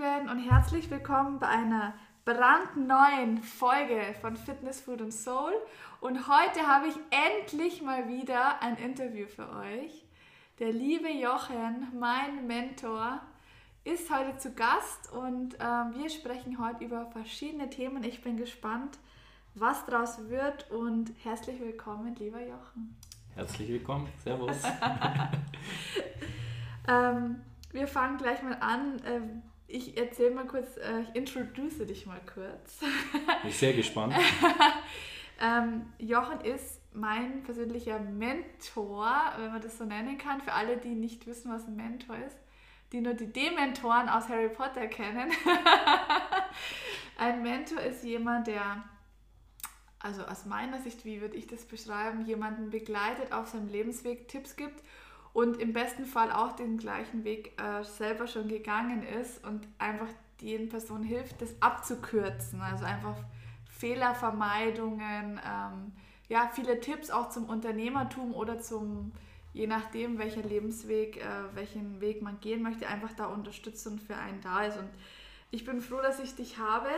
[0.00, 1.92] Lieben und herzlich willkommen bei einer
[2.24, 5.52] brandneuen Folge von Fitness, Food und Soul.
[6.00, 10.06] Und heute habe ich endlich mal wieder ein Interview für euch.
[10.58, 13.20] Der liebe Jochen, mein Mentor,
[13.84, 18.02] ist heute zu Gast und äh, wir sprechen heute über verschiedene Themen.
[18.02, 18.98] Ich bin gespannt,
[19.54, 22.96] was daraus wird und herzlich willkommen, lieber Jochen.
[23.34, 24.62] Herzlich willkommen, Servus.
[26.88, 27.42] ähm,
[27.72, 29.02] wir fangen gleich mal an.
[29.04, 32.80] Ähm, ich erzähle mal kurz, äh, ich introduce dich mal kurz.
[33.42, 34.14] Bin sehr gespannt.
[35.40, 40.94] ähm, Jochen ist mein persönlicher Mentor, wenn man das so nennen kann, für alle, die
[40.94, 42.36] nicht wissen, was ein Mentor ist,
[42.92, 45.30] die nur die Dementoren aus Harry Potter kennen.
[47.18, 48.82] ein Mentor ist jemand, der,
[50.00, 54.56] also aus meiner Sicht, wie würde ich das beschreiben, jemanden begleitet auf seinem Lebensweg, Tipps
[54.56, 54.82] gibt
[55.32, 60.08] und im besten Fall auch den gleichen Weg äh, selber schon gegangen ist und einfach
[60.40, 62.60] den Personen hilft, das abzukürzen.
[62.60, 63.16] Also einfach
[63.70, 65.92] Fehlervermeidungen, ähm,
[66.28, 69.12] ja, viele Tipps auch zum Unternehmertum oder zum,
[69.52, 74.40] je nachdem, welcher Lebensweg, äh, welchen Weg man gehen möchte, einfach da Unterstützung für einen
[74.40, 74.78] da ist.
[74.78, 74.88] Und
[75.50, 76.90] ich bin froh, dass ich dich habe,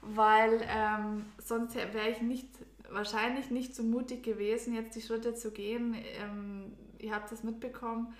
[0.00, 2.48] weil ähm, sonst wäre ich nicht,
[2.90, 5.96] wahrscheinlich nicht so mutig gewesen, jetzt die Schritte zu gehen.
[6.20, 8.14] Ähm, ihr habt es mitbekommen,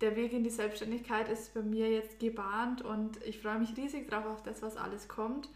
[0.00, 4.08] der Weg in die Selbstständigkeit ist bei mir jetzt gebahnt und ich freue mich riesig
[4.08, 5.48] drauf auf das, was alles kommt.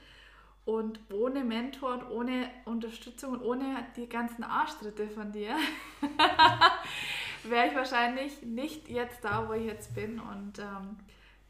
[0.67, 5.57] Und ohne Mentor und ohne Unterstützung und ohne die ganzen Arschtritte von dir
[7.45, 10.21] wäre ich wahrscheinlich nicht jetzt da, wo ich jetzt bin.
[10.21, 10.97] Und ähm,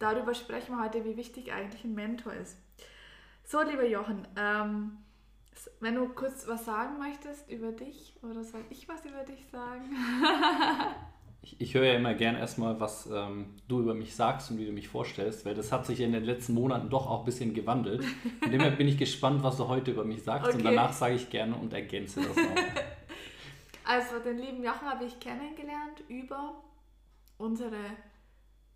[0.01, 2.59] darüber sprechen wir heute, wie wichtig eigentlich ein Mentor ist.
[3.45, 4.99] So, lieber Jochen, ähm,
[5.81, 9.85] wenn du kurz was sagen möchtest über dich oder soll ich was über dich sagen?
[11.43, 14.67] ich, ich höre ja immer gern erstmal, was ähm, du über mich sagst und wie
[14.67, 17.55] du mich vorstellst, weil das hat sich in den letzten Monaten doch auch ein bisschen
[17.55, 18.05] gewandelt.
[18.41, 20.59] Von dem her bin ich gespannt, was du heute über mich sagst okay.
[20.59, 22.43] und danach sage ich gerne und ergänze das auch.
[23.87, 26.55] Also den lieben Jochen habe ich kennengelernt über
[27.37, 27.77] unsere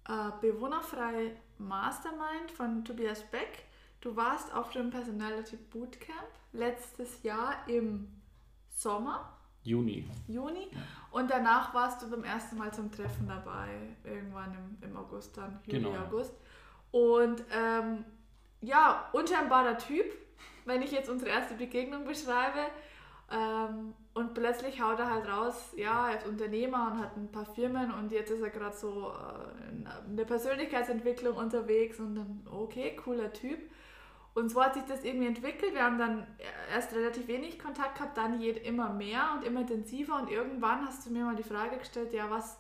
[0.07, 3.65] äh, bewohnerfreie Mastermind von Tobias Beck.
[4.01, 8.09] Du warst auf dem Personality Bootcamp letztes Jahr im
[8.71, 9.33] Sommer.
[9.65, 10.09] Juni.
[10.29, 10.69] Juni.
[11.11, 13.69] Und danach warst du beim ersten Mal zum Treffen dabei,
[14.05, 15.97] irgendwann im, im August dann, Juli, genau.
[15.99, 16.33] August.
[16.93, 18.05] Und ähm,
[18.61, 20.07] ja, unscheinbarer Typ,
[20.65, 22.71] wenn ich jetzt unsere erste Begegnung beschreibe.
[23.31, 27.45] Ähm, und plötzlich haut er halt raus, ja, er ist Unternehmer und hat ein paar
[27.45, 32.97] Firmen und jetzt ist er gerade so äh, in der Persönlichkeitsentwicklung unterwegs und dann, okay,
[32.97, 33.59] cooler Typ.
[34.39, 35.75] Und so hat sich das irgendwie entwickelt.
[35.75, 36.25] Wir haben dann
[36.73, 40.17] erst relativ wenig Kontakt gehabt, dann immer mehr und immer intensiver.
[40.17, 42.57] Und irgendwann hast du mir mal die Frage gestellt, ja, was,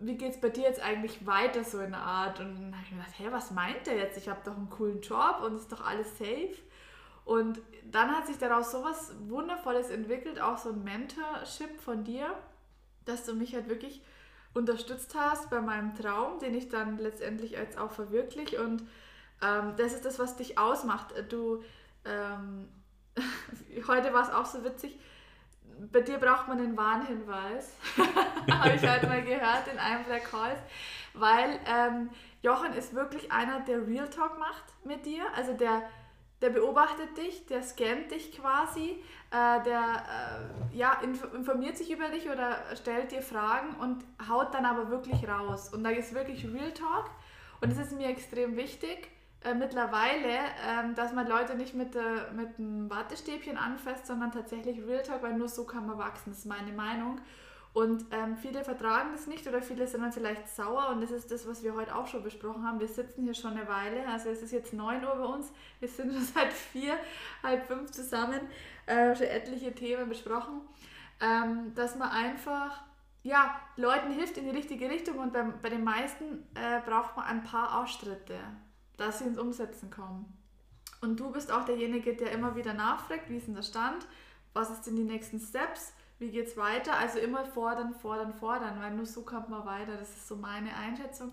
[0.00, 2.40] wie geht es bei dir jetzt eigentlich weiter so in der Art?
[2.40, 4.18] Und dann habe ich mir gedacht, hä, was meint der jetzt?
[4.18, 6.56] Ich habe doch einen coolen Job und ist doch alles safe.
[7.24, 12.34] Und dann hat sich daraus so was Wundervolles entwickelt, auch so ein Mentorship von dir,
[13.04, 14.02] dass du mich halt wirklich
[14.54, 18.60] unterstützt hast bei meinem Traum, den ich dann letztendlich jetzt auch verwirkliche.
[18.60, 18.82] Und
[19.42, 21.14] ähm, das ist das, was dich ausmacht.
[21.28, 21.62] Du,
[22.04, 22.68] ähm,
[23.88, 24.98] heute war es auch so witzig,
[25.92, 27.72] bei dir braucht man einen Warnhinweis,
[28.50, 30.58] habe ich heute mal gehört in einem der Calls,
[31.14, 32.10] weil ähm,
[32.42, 35.82] Jochen ist wirklich einer, der Real Talk macht mit dir, also der,
[36.40, 40.04] der beobachtet dich, der scannt dich quasi, äh, der
[40.72, 41.00] äh, ja,
[41.34, 45.72] informiert sich über dich oder stellt dir Fragen und haut dann aber wirklich raus.
[45.72, 47.10] Und da ist wirklich Real Talk
[47.60, 49.08] und das ist mir extrem wichtig
[49.44, 54.84] äh, mittlerweile, ähm, dass man Leute nicht mit, äh, mit einem Wattestäbchen anfasst, sondern tatsächlich
[54.86, 57.20] Real Talk, weil nur so kann man wachsen, das ist meine Meinung.
[57.74, 61.30] Und ähm, viele vertragen das nicht oder viele sind dann vielleicht sauer und das ist
[61.32, 62.78] das, was wir heute auch schon besprochen haben.
[62.78, 65.88] Wir sitzen hier schon eine Weile, also es ist jetzt 9 Uhr bei uns, wir
[65.88, 66.94] sind schon seit 4,
[67.42, 68.40] halb 5 zusammen,
[68.86, 70.60] äh, schon etliche Themen besprochen,
[71.20, 72.84] ähm, dass man einfach
[73.24, 77.26] ja, Leuten hilft in die richtige Richtung und bei, bei den meisten äh, braucht man
[77.26, 78.36] ein paar Ausstritte
[78.96, 80.26] dass sie ins Umsetzen kommen.
[81.00, 84.06] Und du bist auch derjenige, der immer wieder nachfragt, wie ist denn der Stand,
[84.52, 86.96] was ist denn die nächsten Steps, wie geht es weiter.
[86.96, 89.96] Also immer fordern, fordern, fordern, weil nur so kommt man weiter.
[89.96, 91.32] Das ist so meine Einschätzung.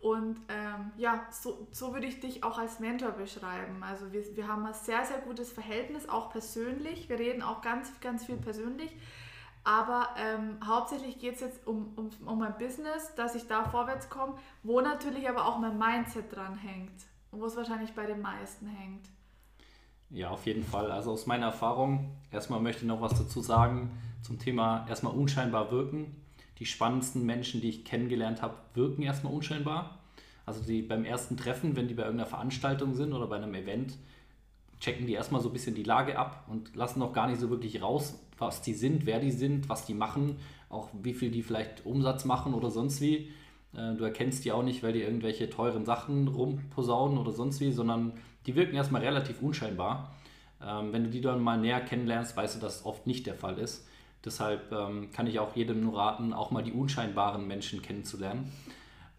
[0.00, 3.82] Und ähm, ja, so, so würde ich dich auch als Mentor beschreiben.
[3.82, 7.08] Also wir, wir haben ein sehr, sehr gutes Verhältnis, auch persönlich.
[7.08, 8.94] Wir reden auch ganz, ganz viel persönlich.
[9.64, 14.10] Aber ähm, hauptsächlich geht es jetzt um, um, um mein Business, dass ich da vorwärts
[14.10, 16.92] komme, wo natürlich aber auch mein Mindset dran hängt
[17.30, 19.08] und wo es wahrscheinlich bei den meisten hängt.
[20.10, 20.92] Ja, auf jeden Fall.
[20.92, 23.90] Also aus meiner Erfahrung, erstmal möchte ich noch was dazu sagen
[24.22, 26.14] zum Thema erstmal unscheinbar wirken.
[26.58, 29.98] Die spannendsten Menschen, die ich kennengelernt habe, wirken erstmal unscheinbar.
[30.46, 33.96] Also die beim ersten Treffen, wenn die bei irgendeiner Veranstaltung sind oder bei einem Event,
[34.78, 37.48] checken die erstmal so ein bisschen die Lage ab und lassen noch gar nicht so
[37.50, 40.36] wirklich raus, was die sind, wer die sind, was die machen,
[40.68, 43.30] auch wie viel die vielleicht Umsatz machen oder sonst wie.
[43.74, 47.72] Äh, du erkennst die auch nicht, weil die irgendwelche teuren Sachen rumposaunen oder sonst wie,
[47.72, 48.12] sondern
[48.46, 50.14] die wirken erstmal relativ unscheinbar.
[50.62, 53.34] Ähm, wenn du die dann mal näher kennenlernst, weißt du, dass es oft nicht der
[53.34, 53.86] Fall ist.
[54.24, 58.50] Deshalb ähm, kann ich auch jedem nur raten, auch mal die unscheinbaren Menschen kennenzulernen.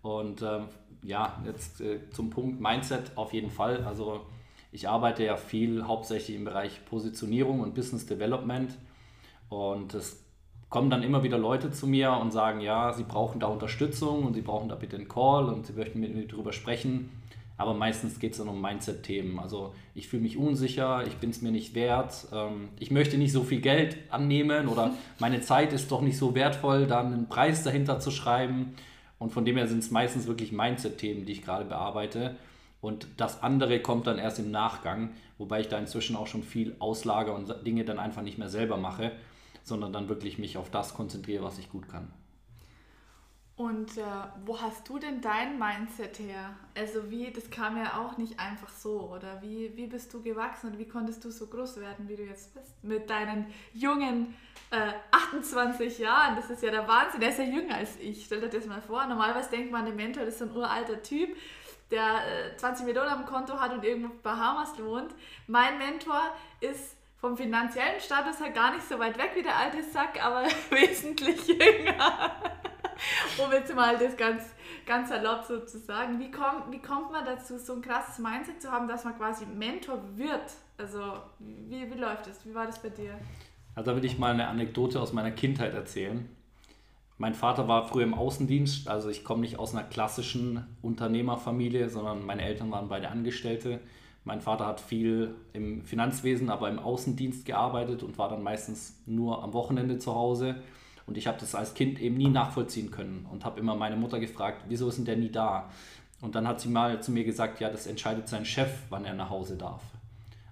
[0.02, 0.66] Und ähm,
[1.04, 3.84] ja, jetzt äh, zum Punkt Mindset auf jeden Fall.
[3.86, 4.26] Also
[4.72, 8.76] ich arbeite ja viel hauptsächlich im Bereich Positionierung und Business Development.
[9.50, 10.24] Und es
[10.70, 14.34] kommen dann immer wieder Leute zu mir und sagen, ja, sie brauchen da Unterstützung und
[14.34, 17.10] sie brauchen da bitte einen Call und sie möchten mit mir darüber sprechen.
[17.58, 19.40] Aber meistens geht es dann um Mindset-Themen.
[19.40, 23.32] Also ich fühle mich unsicher, ich bin es mir nicht wert, ähm, ich möchte nicht
[23.32, 27.64] so viel Geld annehmen oder meine Zeit ist doch nicht so wertvoll, dann einen Preis
[27.64, 28.76] dahinter zu schreiben.
[29.18, 32.36] Und von dem her sind es meistens wirklich Mindset-Themen, die ich gerade bearbeite.
[32.82, 36.76] Und das andere kommt dann erst im Nachgang, wobei ich da inzwischen auch schon viel
[36.80, 39.14] auslage und Dinge dann einfach nicht mehr selber mache,
[39.66, 42.14] sondern dann wirklich mich auf das konzentriere, was ich gut kann.
[43.58, 44.04] Und äh,
[44.46, 46.56] wo hast du denn dein Mindset her?
[46.78, 50.72] Also wie, das kam ja auch nicht einfach so, oder wie, wie bist du gewachsen
[50.72, 52.84] und wie konntest du so groß werden, wie du jetzt bist?
[52.84, 54.36] Mit deinen jungen
[54.72, 58.42] äh, 28 Jahren, das ist ja der Wahnsinn, der ist ja jünger als ich, stell
[58.42, 59.06] dir das mal vor.
[59.08, 61.30] Normalerweise denkt man, der Mentor ist so ein uralter Typ,
[61.92, 65.16] der äh, 20 Millionen am Konto hat und irgendwo auf Bahamas wohnt.
[65.48, 66.22] Mein Mentor
[66.60, 70.44] ist vom finanziellen Status her gar nicht so weit weg wie der alte Sack, aber
[70.70, 72.32] wesentlich jünger.
[73.44, 74.44] um jetzt mal das ganz,
[74.86, 76.20] ganz erlaubt so zu sagen.
[76.20, 79.46] Wie, kommt, wie kommt man dazu, so ein krasses Mindset zu haben, dass man quasi
[79.46, 80.54] Mentor wird?
[80.78, 81.00] Also,
[81.40, 82.46] wie, wie läuft das?
[82.46, 83.18] Wie war das bei dir?
[83.76, 86.30] Also, da will ich mal eine Anekdote aus meiner Kindheit erzählen.
[87.18, 92.26] Mein Vater war früher im Außendienst, also ich komme nicht aus einer klassischen Unternehmerfamilie, sondern
[92.26, 93.80] meine Eltern waren beide Angestellte.
[94.26, 99.44] Mein Vater hat viel im Finanzwesen, aber im Außendienst gearbeitet und war dann meistens nur
[99.44, 100.56] am Wochenende zu Hause.
[101.06, 104.20] Und ich habe das als Kind eben nie nachvollziehen können und habe immer meine Mutter
[104.20, 105.70] gefragt, wieso ist denn der nie da?
[106.22, 109.14] Und dann hat sie mal zu mir gesagt, ja, das entscheidet sein Chef, wann er
[109.14, 109.84] nach Hause darf.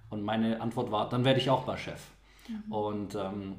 [0.08, 2.00] Und meine Antwort war, dann werde ich auch mal Chef.
[2.48, 2.72] Mhm.
[2.72, 3.56] Und ähm,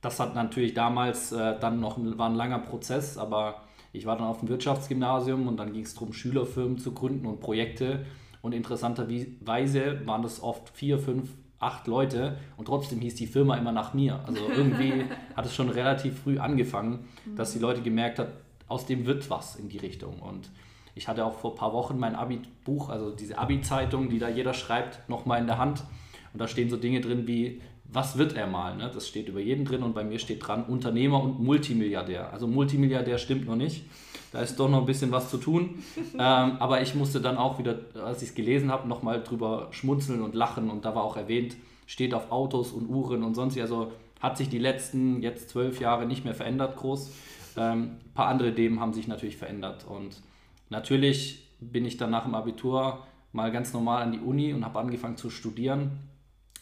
[0.00, 3.62] das hat natürlich damals äh, dann noch war ein langer Prozess, aber
[3.92, 7.40] ich war dann auf dem Wirtschaftsgymnasium und dann ging es darum, Schülerfirmen zu gründen und
[7.40, 8.06] Projekte.
[8.42, 13.70] Und interessanterweise waren das oft vier, fünf acht Leute und trotzdem hieß die Firma immer
[13.70, 14.20] nach mir.
[14.26, 15.04] Also irgendwie
[15.36, 17.06] hat es schon relativ früh angefangen,
[17.36, 18.32] dass die Leute gemerkt hat,
[18.66, 20.20] aus dem wird was in die Richtung.
[20.20, 20.50] Und
[20.94, 24.54] ich hatte auch vor ein paar Wochen mein Abi-Buch, also diese Abi-Zeitung, die da jeder
[24.54, 25.84] schreibt, nochmal in der Hand.
[26.32, 28.76] Und da stehen so Dinge drin wie, was wird er mal?
[28.76, 28.90] Ne?
[28.92, 32.32] Das steht über jeden drin und bei mir steht dran, Unternehmer und Multimilliardär.
[32.32, 33.84] Also Multimilliardär stimmt noch nicht.
[34.32, 35.82] Da ist doch noch ein bisschen was zu tun.
[36.14, 40.22] ähm, aber ich musste dann auch wieder, als ich es gelesen habe, nochmal drüber schmunzeln
[40.22, 40.70] und lachen.
[40.70, 41.56] Und da war auch erwähnt,
[41.86, 43.58] steht auf Autos und Uhren und sonst.
[43.58, 47.10] Also hat sich die letzten jetzt zwölf Jahre nicht mehr verändert groß.
[47.56, 49.84] Ähm, ein paar andere Themen haben sich natürlich verändert.
[49.88, 50.22] Und
[50.68, 53.00] natürlich bin ich dann nach dem Abitur
[53.32, 55.98] mal ganz normal an die Uni und habe angefangen zu studieren.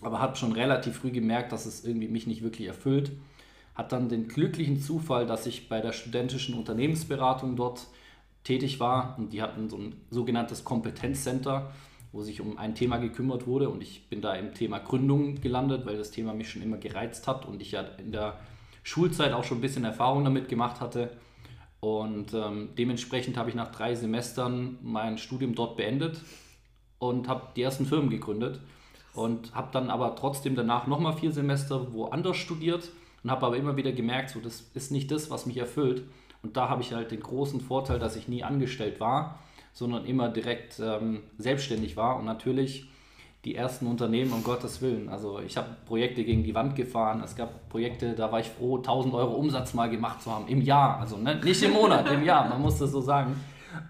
[0.00, 3.10] Aber habe schon relativ früh gemerkt, dass es irgendwie mich nicht wirklich erfüllt
[3.78, 7.86] hat dann den glücklichen Zufall, dass ich bei der studentischen Unternehmensberatung dort
[8.42, 11.70] tätig war und die hatten so ein sogenanntes Kompetenzcenter,
[12.10, 15.86] wo sich um ein Thema gekümmert wurde und ich bin da im Thema Gründung gelandet,
[15.86, 18.40] weil das Thema mich schon immer gereizt hat und ich ja in der
[18.82, 21.10] Schulzeit auch schon ein bisschen Erfahrung damit gemacht hatte.
[21.80, 26.20] Und ähm, dementsprechend habe ich nach drei Semestern mein Studium dort beendet
[26.98, 28.60] und habe die ersten Firmen gegründet
[29.14, 32.88] und habe dann aber trotzdem danach nochmal vier Semester woanders studiert
[33.28, 36.02] und habe aber immer wieder gemerkt, so, das ist nicht das, was mich erfüllt.
[36.42, 39.40] Und da habe ich halt den großen Vorteil, dass ich nie angestellt war,
[39.74, 42.88] sondern immer direkt ähm, selbstständig war und natürlich
[43.44, 45.10] die ersten Unternehmen, um Gottes Willen.
[45.10, 47.20] Also ich habe Projekte gegen die Wand gefahren.
[47.22, 50.48] Es gab Projekte, da war ich froh, 1000 Euro Umsatz mal gemacht zu haben.
[50.48, 51.38] Im Jahr, also ne?
[51.44, 53.38] nicht im Monat, im Jahr, man muss das so sagen.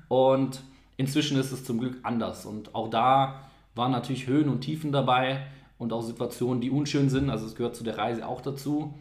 [0.08, 0.62] Und
[0.96, 2.44] inzwischen ist es zum Glück anders.
[2.44, 3.42] Und auch da
[3.76, 5.46] waren natürlich Höhen und Tiefen dabei
[5.78, 7.30] und auch Situationen, die unschön sind.
[7.30, 8.94] Also es gehört zu der Reise auch dazu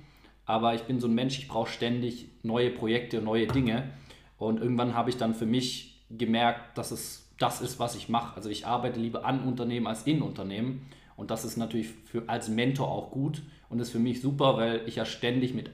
[0.48, 3.92] aber ich bin so ein Mensch, ich brauche ständig neue Projekte, neue Dinge.
[4.38, 8.36] Und irgendwann habe ich dann für mich gemerkt, dass es das ist, was ich mache.
[8.36, 10.89] Also ich arbeite lieber an Unternehmen als in Unternehmen.
[11.18, 14.88] Und das ist natürlich für, als Mentor auch gut und ist für mich super, weil
[14.88, 15.70] ich ja ständig mit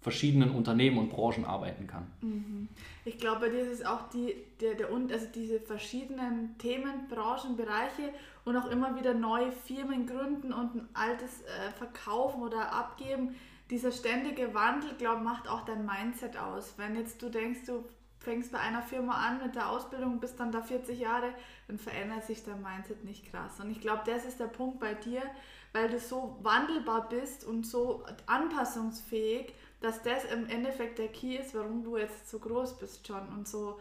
[0.00, 2.06] verschiedenen Unternehmen und Branchen arbeiten kann.
[2.20, 2.68] Mhm.
[3.04, 7.56] Ich glaube, bei dir ist es auch die, der, der, also diese verschiedenen Themen, Branchen,
[7.56, 8.10] Bereiche
[8.44, 13.34] und auch immer wieder neue Firmen gründen und ein altes äh, verkaufen oder abgeben
[13.72, 16.74] dieser ständige Wandel, glaube ich, macht auch dein Mindset aus.
[16.76, 17.82] Wenn jetzt du denkst, du
[18.18, 21.32] fängst bei einer Firma an mit der Ausbildung, bist dann da 40 Jahre,
[21.68, 23.60] dann verändert sich dein Mindset nicht krass.
[23.60, 25.22] Und ich glaube, das ist der Punkt bei dir,
[25.72, 31.54] weil du so wandelbar bist und so anpassungsfähig, dass das im Endeffekt der Key ist,
[31.54, 33.80] warum du jetzt so groß bist schon und so.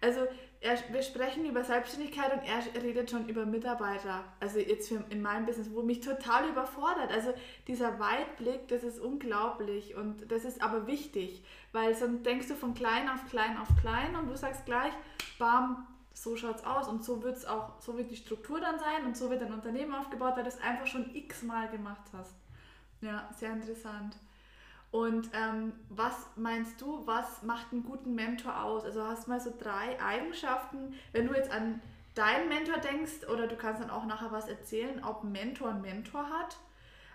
[0.00, 0.26] Also
[0.60, 4.24] er, wir sprechen über Selbstständigkeit und er redet schon über Mitarbeiter.
[4.40, 7.10] Also jetzt für, in meinem Business, wo mich total überfordert.
[7.10, 7.32] Also
[7.66, 12.74] dieser Weitblick, das ist unglaublich und das ist aber wichtig, weil sonst denkst du von
[12.74, 14.92] klein auf klein auf klein und du sagst gleich,
[15.38, 19.16] bam, so schaut's aus und so wird's auch, so wird die Struktur dann sein und
[19.16, 22.34] so wird dein Unternehmen aufgebaut, weil du es einfach schon x-mal gemacht hast.
[23.02, 24.16] Ja, sehr interessant.
[24.96, 28.82] Und ähm, was meinst du, was macht einen guten Mentor aus?
[28.82, 31.82] Also hast du mal so drei Eigenschaften, wenn du jetzt an
[32.14, 35.82] deinen Mentor denkst, oder du kannst dann auch nachher was erzählen, ob ein Mentor einen
[35.82, 36.56] Mentor hat.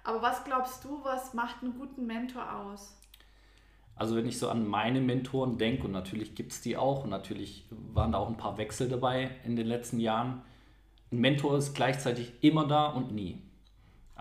[0.04, 2.96] Aber was glaubst du, was macht einen guten Mentor aus?
[3.96, 7.10] Also wenn ich so an meine Mentoren denke, und natürlich gibt es die auch, und
[7.10, 10.44] natürlich waren da auch ein paar Wechsel dabei in den letzten Jahren,
[11.12, 13.42] ein Mentor ist gleichzeitig immer da und nie.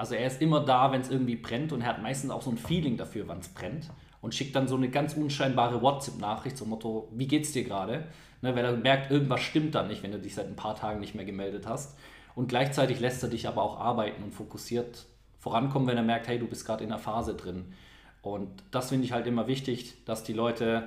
[0.00, 2.48] Also er ist immer da, wenn es irgendwie brennt und er hat meistens auch so
[2.48, 3.90] ein Feeling dafür, wann es brennt
[4.22, 8.06] und schickt dann so eine ganz unscheinbare WhatsApp-Nachricht zum Motto, wie geht's dir gerade?
[8.40, 11.00] Ne, weil er merkt, irgendwas stimmt da nicht, wenn du dich seit ein paar Tagen
[11.00, 11.98] nicht mehr gemeldet hast.
[12.34, 15.04] Und gleichzeitig lässt er dich aber auch arbeiten und fokussiert
[15.38, 17.74] vorankommen, wenn er merkt, hey, du bist gerade in der Phase drin.
[18.22, 20.84] Und das finde ich halt immer wichtig, dass die Leute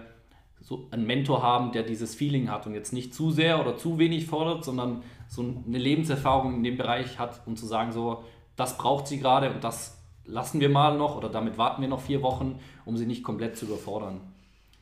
[0.59, 3.99] so einen Mentor haben, der dieses Feeling hat und jetzt nicht zu sehr oder zu
[3.99, 8.23] wenig fordert, sondern so eine Lebenserfahrung in dem Bereich hat, um zu sagen, so,
[8.55, 12.01] das braucht sie gerade und das lassen wir mal noch oder damit warten wir noch
[12.01, 14.21] vier Wochen, um sie nicht komplett zu überfordern.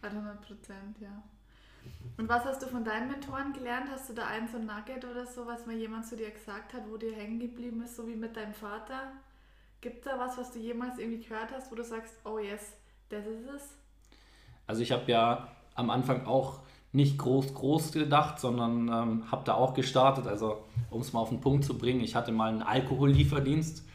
[0.02, 1.24] 100 Prozent, ja.
[2.18, 3.88] Und was hast du von deinen Mentoren gelernt?
[3.92, 6.74] Hast du da ein so ein Nugget oder so, was mal jemand zu dir gesagt
[6.74, 9.12] hat, wo dir hängen geblieben ist, so wie mit deinem Vater?
[9.80, 12.74] Gibt es da was, was du jemals irgendwie gehört hast, wo du sagst, oh yes,
[13.10, 13.76] das ist es?
[14.68, 16.60] Also ich habe ja am Anfang auch
[16.94, 20.28] nicht groß, groß gedacht, sondern ähm, habe da auch gestartet.
[20.28, 20.58] Also,
[20.90, 23.88] um es mal auf den Punkt zu bringen, ich hatte mal einen Alkohollieferdienst.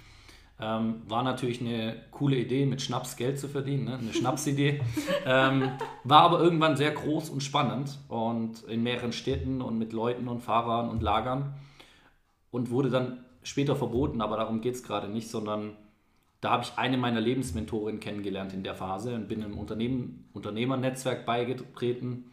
[0.59, 3.99] Ähm, war natürlich eine coole Idee, mit Schnaps Geld zu verdienen, ne?
[3.99, 4.81] eine Schnapsidee.
[5.27, 5.71] ähm,
[6.05, 10.41] war aber irgendwann sehr groß und spannend und in mehreren Städten und mit Leuten und
[10.41, 11.55] Fahrern und Lagern
[12.51, 15.77] und wurde dann später verboten, aber darum geht es gerade nicht, sondern
[16.41, 21.27] da habe ich eine meiner Lebensmentorinnen kennengelernt in der Phase und bin im Unternehmen, Unternehmernetzwerk
[21.27, 22.33] beigetreten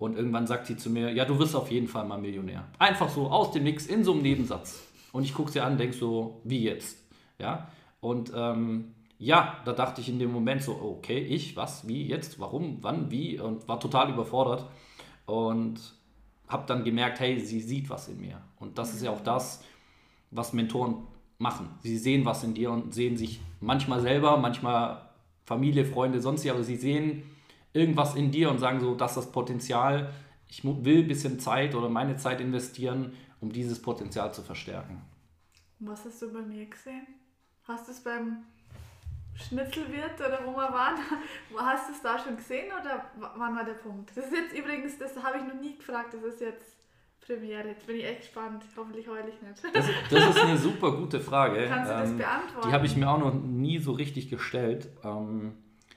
[0.00, 2.66] und irgendwann sagt sie zu mir, ja, du wirst auf jeden Fall mal Millionär.
[2.78, 4.82] Einfach so aus dem Nix in so einem Nebensatz.
[5.12, 6.96] Und ich gucke sie an denke so, wie jetzt?
[7.38, 7.68] Ja.
[8.00, 12.40] Und ähm, ja, da dachte ich in dem Moment so, okay, ich, was, wie, jetzt,
[12.40, 13.38] warum, wann, wie?
[13.38, 14.64] Und war total überfordert.
[15.26, 15.78] Und
[16.48, 18.40] habe dann gemerkt, hey, sie sieht was in mir.
[18.58, 19.62] Und das ist ja auch das,
[20.30, 21.68] was Mentoren machen.
[21.82, 25.10] Sie sehen was in dir und sehen sich manchmal selber, manchmal
[25.44, 27.24] Familie, Freunde, sonst, aber sie sehen
[27.72, 30.12] irgendwas in dir und sagen so, das ist das Potenzial,
[30.48, 35.00] ich will ein bisschen Zeit oder meine Zeit investieren, um dieses Potenzial zu verstärken.
[35.78, 37.06] Was hast du bei mir gesehen?
[37.64, 38.38] Hast du es beim
[39.34, 40.96] Schnitzelwirt oder wo wir waren,
[41.56, 43.04] hast du es da schon gesehen oder
[43.36, 44.10] wann war der Punkt?
[44.14, 46.80] Das ist jetzt übrigens, das habe ich noch nie gefragt, das ist jetzt
[47.20, 47.68] Premiere.
[47.68, 48.64] Jetzt bin ich echt gespannt.
[48.76, 49.62] Hoffentlich heule ich nicht.
[49.74, 51.66] Das, das ist eine super gute Frage.
[51.68, 52.68] Kannst du das ähm, beantworten?
[52.68, 54.88] Die habe ich mir auch noch nie so richtig gestellt.
[55.04, 55.52] Ähm,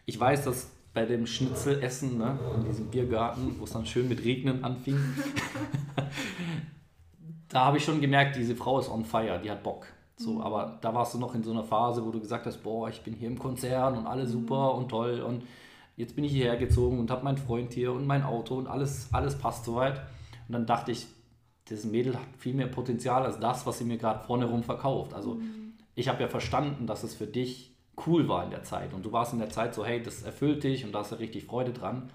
[0.05, 4.23] ich weiß, dass bei dem Schnitzelessen ne, in diesem Biergarten, wo es dann schön mit
[4.23, 4.97] Regnen anfing,
[7.49, 9.87] da habe ich schon gemerkt, diese Frau ist on fire, die hat Bock.
[10.15, 10.41] So, mhm.
[10.41, 13.01] aber da warst du noch in so einer Phase, wo du gesagt hast, boah, ich
[13.01, 14.79] bin hier im Konzern und alles super mhm.
[14.79, 15.43] und toll und
[15.95, 19.09] jetzt bin ich hierher gezogen und habe meinen Freund hier und mein Auto und alles,
[19.11, 19.99] alles passt soweit.
[20.47, 21.07] Und dann dachte ich,
[21.69, 25.13] das Mädel hat viel mehr Potenzial als das, was sie mir gerade vorne rum verkauft.
[25.13, 25.73] Also mhm.
[25.95, 27.72] ich habe ja verstanden, dass es für dich
[28.05, 28.93] cool war in der Zeit.
[28.93, 31.15] Und du warst in der Zeit so, hey, das erfüllt dich und da hast du
[31.15, 32.11] richtig Freude dran.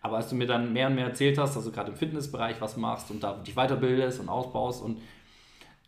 [0.00, 2.60] Aber als du mir dann mehr und mehr erzählt hast, dass du gerade im Fitnessbereich
[2.60, 4.98] was machst und da dich weiterbildest und ausbaust und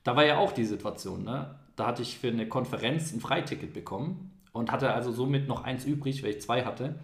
[0.04, 1.58] da war ja auch die Situation, ne?
[1.76, 5.84] Da hatte ich für eine Konferenz ein Freiticket bekommen und hatte also somit noch eins
[5.84, 7.00] übrig, weil ich zwei hatte.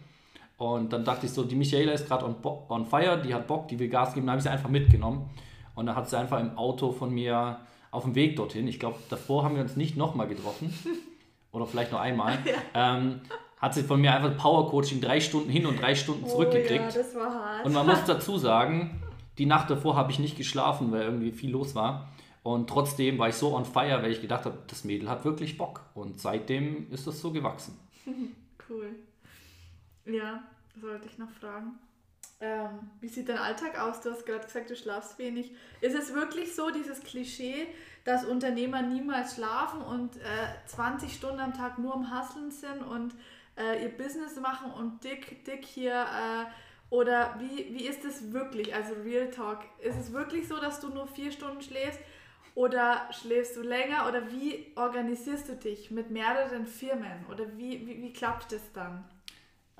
[0.59, 2.37] Und dann dachte ich so, die Michaela ist gerade on,
[2.69, 5.31] on, fire, die hat Bock, die will Gas geben, dann habe ich sie einfach mitgenommen.
[5.75, 7.59] Und dann hat sie einfach im Auto von mir
[7.91, 10.73] auf dem Weg dorthin, ich glaube, davor haben wir uns nicht nochmal getroffen,
[11.53, 12.97] oder vielleicht nur einmal, ja.
[12.97, 13.21] ähm,
[13.59, 16.81] hat sie von mir einfach Power-Coaching drei Stunden hin und drei Stunden zurückgekriegt.
[16.81, 17.67] Oh, ja, das war hart.
[17.67, 19.03] Und man muss dazu sagen,
[19.39, 22.09] die Nacht davor habe ich nicht geschlafen, weil irgendwie viel los war.
[22.43, 25.59] Und trotzdem war ich so on fire, weil ich gedacht habe, das Mädel hat wirklich
[25.59, 25.83] Bock.
[25.95, 27.79] Und seitdem ist das so gewachsen.
[28.69, 28.97] cool.
[30.07, 30.43] Ja,
[30.75, 31.79] das wollte ich noch fragen.
[32.41, 34.01] Ähm, wie sieht dein Alltag aus?
[34.01, 35.53] Du hast gerade gesagt, du schlafst wenig.
[35.83, 37.67] Ist es wirklich so, dieses Klischee,
[38.05, 43.15] dass Unternehmer niemals schlafen und äh, 20 Stunden am Tag nur am Hasseln sind und
[43.59, 46.47] äh, ihr Business machen und dick, dick hier äh,
[46.91, 48.75] Oder wie, wie ist es wirklich?
[48.75, 49.61] Also Real Talk.
[49.81, 52.01] Ist es wirklich so, dass du nur vier Stunden schläfst?
[52.55, 54.09] Oder schläfst du länger?
[54.09, 57.27] Oder wie organisierst du dich mit mehreren Firmen?
[57.31, 59.05] Oder wie, wie, wie klappt das dann?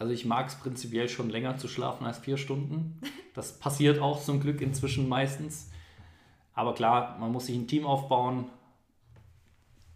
[0.01, 2.99] Also ich mag es prinzipiell schon länger zu schlafen als vier Stunden.
[3.35, 5.71] Das passiert auch zum Glück inzwischen meistens.
[6.55, 8.47] Aber klar, man muss sich ein Team aufbauen,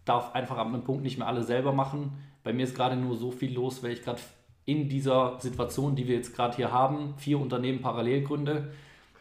[0.05, 2.13] darf einfach ab einem Punkt nicht mehr alle selber machen.
[2.43, 4.21] Bei mir ist gerade nur so viel los, weil ich gerade
[4.65, 8.73] in dieser Situation, die wir jetzt gerade hier haben, vier Unternehmen parallel gründe.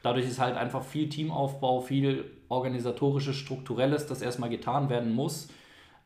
[0.02, 5.48] Dadurch ist halt einfach viel Teamaufbau, viel organisatorisches, strukturelles, das erstmal getan werden muss.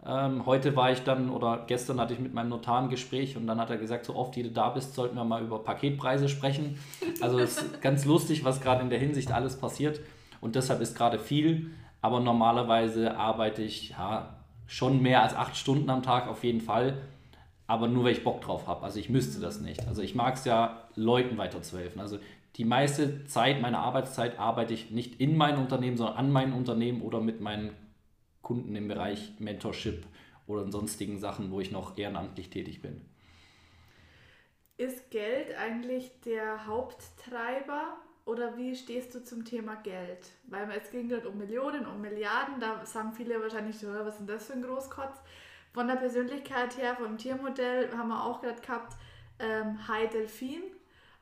[0.07, 3.47] Ähm, heute war ich dann, oder gestern hatte ich mit meinem Notar ein Gespräch und
[3.47, 6.28] dann hat er gesagt, so oft wie du da bist, sollten wir mal über Paketpreise
[6.28, 6.78] sprechen.
[7.21, 10.00] Also es ist ganz lustig, was gerade in der Hinsicht alles passiert
[10.40, 14.37] und deshalb ist gerade viel, aber normalerweise arbeite ich ja,
[14.67, 16.99] schon mehr als acht Stunden am Tag auf jeden Fall
[17.69, 18.83] aber nur weil ich Bock drauf habe.
[18.83, 19.87] Also ich müsste das nicht.
[19.87, 22.00] Also ich mag es ja, Leuten weiterzuhelfen.
[22.00, 22.19] Also
[22.57, 27.02] die meiste Zeit meiner Arbeitszeit arbeite ich nicht in meinem Unternehmen, sondern an meinem Unternehmen
[27.02, 27.71] oder mit meinen
[28.49, 30.07] Kunden im Bereich Mentorship
[30.47, 33.02] oder sonstigen Sachen, wo ich noch ehrenamtlich tätig bin.
[34.78, 40.31] Ist Geld eigentlich der Haupttreiber oder wie stehst du zum Thema Geld?
[40.45, 44.26] Weil es ging gerade um Millionen, um Milliarden, da sagen viele wahrscheinlich, was ist denn
[44.26, 45.19] das für ein Großkotz?
[45.75, 48.97] Von der Persönlichkeit her, vom Tiermodell, haben wir auch gerade gehabt,
[49.40, 50.62] ähm, High Delfin.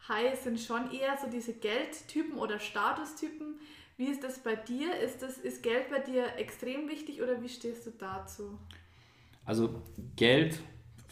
[0.06, 3.58] High sind schon eher so diese Geldtypen oder Statustypen.
[3.98, 4.94] Wie ist das bei dir?
[4.94, 8.58] Ist, das, ist Geld bei dir extrem wichtig oder wie stehst du dazu?
[9.46, 9.82] Also
[10.16, 10.60] Geld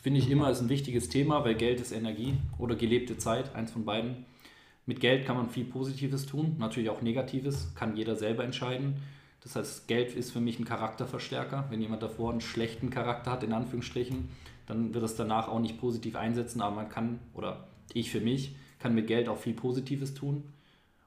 [0.03, 3.73] finde ich immer ist ein wichtiges Thema, weil Geld ist Energie oder gelebte Zeit, eins
[3.73, 4.27] von beiden.
[4.85, 8.97] Mit Geld kann man viel Positives tun, natürlich auch Negatives, kann jeder selber entscheiden.
[9.41, 11.69] Das heißt, Geld ist für mich ein Charakterverstärker.
[11.71, 14.29] Wenn jemand davor einen schlechten Charakter hat, in Anführungsstrichen,
[14.67, 18.57] dann wird es danach auch nicht positiv einsetzen, aber man kann, oder ich für mich,
[18.79, 20.45] kann mit Geld auch viel Positives tun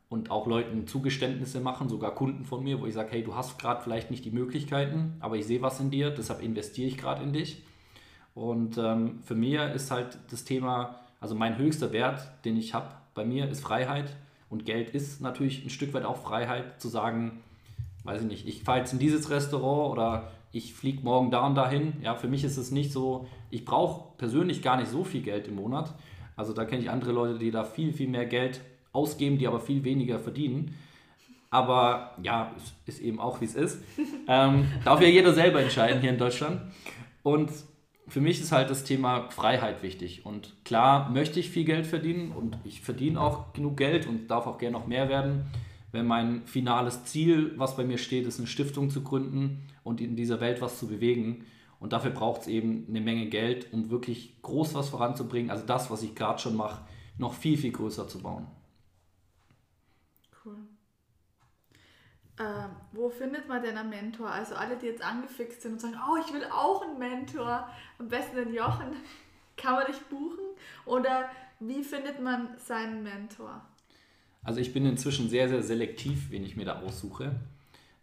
[0.09, 3.59] und auch Leuten Zugeständnisse machen, sogar Kunden von mir, wo ich sage, hey, du hast
[3.59, 7.23] gerade vielleicht nicht die Möglichkeiten, aber ich sehe was in dir, deshalb investiere ich gerade
[7.23, 7.63] in dich.
[8.33, 12.89] Und ähm, für mich ist halt das Thema, also mein höchster Wert, den ich habe
[13.15, 14.15] bei mir, ist Freiheit.
[14.49, 17.41] Und Geld ist natürlich ein Stück weit auch Freiheit, zu sagen,
[18.03, 21.55] weiß ich nicht, ich fahre jetzt in dieses Restaurant oder ich fliege morgen da und
[21.55, 21.93] dahin.
[22.01, 25.47] Ja, für mich ist es nicht so, ich brauche persönlich gar nicht so viel Geld
[25.47, 25.93] im Monat.
[26.37, 28.61] Also da kenne ich andere Leute, die da viel, viel mehr Geld
[28.97, 30.75] ausgeben, die aber viel weniger verdienen.
[31.49, 32.53] Aber ja,
[32.85, 33.81] ist eben auch wie es ist.
[34.29, 36.59] Ähm, darf ja jeder selber entscheiden hier in Deutschland.
[37.23, 37.49] Und
[38.09, 40.25] für mich ist halt das Thema Freiheit wichtig.
[40.25, 44.45] Und klar möchte ich viel Geld verdienen und ich verdiene auch genug Geld und darf
[44.45, 45.45] auch gerne noch mehr werden
[45.91, 50.15] wenn mein finales Ziel, was bei mir steht, ist, eine Stiftung zu gründen und in
[50.15, 51.45] dieser Welt was zu bewegen.
[51.79, 55.49] Und dafür braucht es eben eine Menge Geld, um wirklich groß was voranzubringen.
[55.49, 56.81] Also das, was ich gerade schon mache,
[57.17, 58.47] noch viel, viel größer zu bauen.
[60.47, 60.57] Cool.
[62.39, 64.29] Äh, wo findet man denn einen Mentor?
[64.29, 68.07] Also alle, die jetzt angefixt sind und sagen, oh, ich will auch einen Mentor, am
[68.07, 68.95] besten den Jochen,
[69.57, 70.45] kann man dich buchen?
[70.85, 71.29] Oder
[71.59, 73.65] wie findet man seinen Mentor?
[74.43, 77.35] Also ich bin inzwischen sehr, sehr selektiv, wen ich mir da aussuche,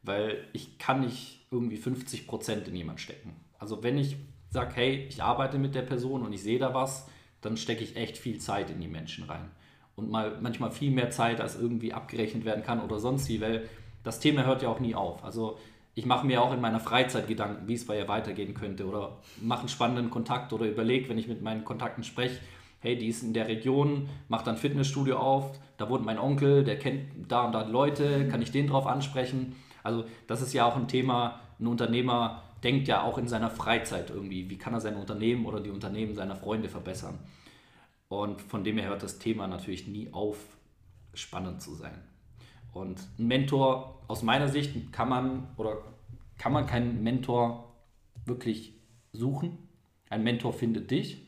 [0.02, 3.36] weil ich kann nicht irgendwie 50 Prozent in jemand stecken.
[3.58, 4.16] Also wenn ich
[4.50, 7.06] sage, hey, ich arbeite mit der Person und ich sehe da was,
[7.40, 9.50] dann stecke ich echt viel Zeit in die Menschen rein.
[9.96, 13.68] Und mal manchmal viel mehr Zeit, als irgendwie abgerechnet werden kann oder sonst wie, weil
[14.02, 15.24] das Thema hört ja auch nie auf.
[15.24, 15.58] Also
[15.94, 19.18] ich mache mir auch in meiner Freizeit Gedanken, wie es bei ihr weitergehen könnte oder
[19.40, 22.40] mache einen spannenden Kontakt oder überlege, wenn ich mit meinen Kontakten spreche,
[22.80, 26.78] hey, die ist in der Region, macht ein Fitnessstudio auf, da wohnt mein Onkel, der
[26.78, 29.54] kennt da und da Leute, kann ich den drauf ansprechen?
[29.82, 34.10] Also das ist ja auch ein Thema, ein Unternehmer denkt ja auch in seiner Freizeit
[34.10, 37.18] irgendwie, wie kann er sein Unternehmen oder die Unternehmen seiner Freunde verbessern?
[38.20, 40.38] Und von dem her hört das Thema natürlich nie auf,
[41.14, 42.02] spannend zu sein.
[42.72, 45.78] Und ein Mentor, aus meiner Sicht, kann man oder
[46.38, 47.72] kann man keinen Mentor
[48.26, 48.74] wirklich
[49.12, 49.58] suchen.
[50.10, 51.24] Ein Mentor findet dich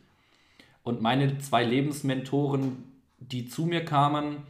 [0.87, 2.85] und meine zwei Lebensmentoren,
[3.19, 4.45] die zu mir kamen,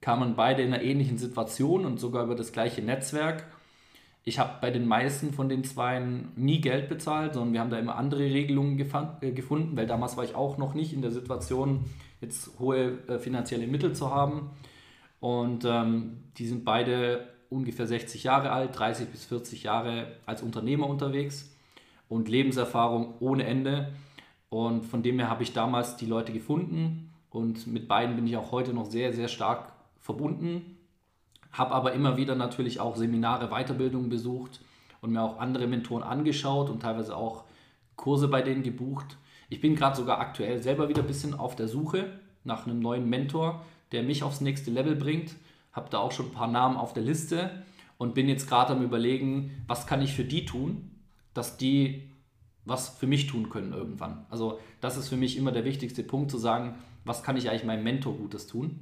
[0.00, 3.46] kamen beide in einer ähnlichen Situation und sogar über das gleiche Netzwerk.
[4.28, 7.78] Ich habe bei den meisten von den Zweien nie Geld bezahlt, sondern wir haben da
[7.78, 11.84] immer andere Regelungen äh, gefunden, weil damals war ich auch noch nicht in der Situation,
[12.20, 14.50] jetzt hohe äh, finanzielle Mittel zu haben.
[15.20, 20.88] Und ähm, die sind beide ungefähr 60 Jahre alt, 30 bis 40 Jahre als Unternehmer
[20.88, 21.54] unterwegs
[22.08, 23.92] und Lebenserfahrung ohne Ende.
[24.48, 28.36] Und von dem her habe ich damals die Leute gefunden und mit beiden bin ich
[28.36, 30.75] auch heute noch sehr, sehr stark verbunden.
[31.56, 34.60] Habe aber immer wieder natürlich auch Seminare, Weiterbildungen besucht
[35.00, 37.44] und mir auch andere Mentoren angeschaut und teilweise auch
[37.96, 39.16] Kurse bei denen gebucht.
[39.48, 43.08] Ich bin gerade sogar aktuell selber wieder ein bisschen auf der Suche nach einem neuen
[43.08, 45.34] Mentor, der mich aufs nächste Level bringt.
[45.72, 47.50] Habe da auch schon ein paar Namen auf der Liste
[47.96, 50.90] und bin jetzt gerade am Überlegen, was kann ich für die tun,
[51.32, 52.10] dass die
[52.66, 54.26] was für mich tun können irgendwann.
[54.28, 57.64] Also das ist für mich immer der wichtigste Punkt, zu sagen, was kann ich eigentlich
[57.64, 58.80] meinem Mentor Gutes tun?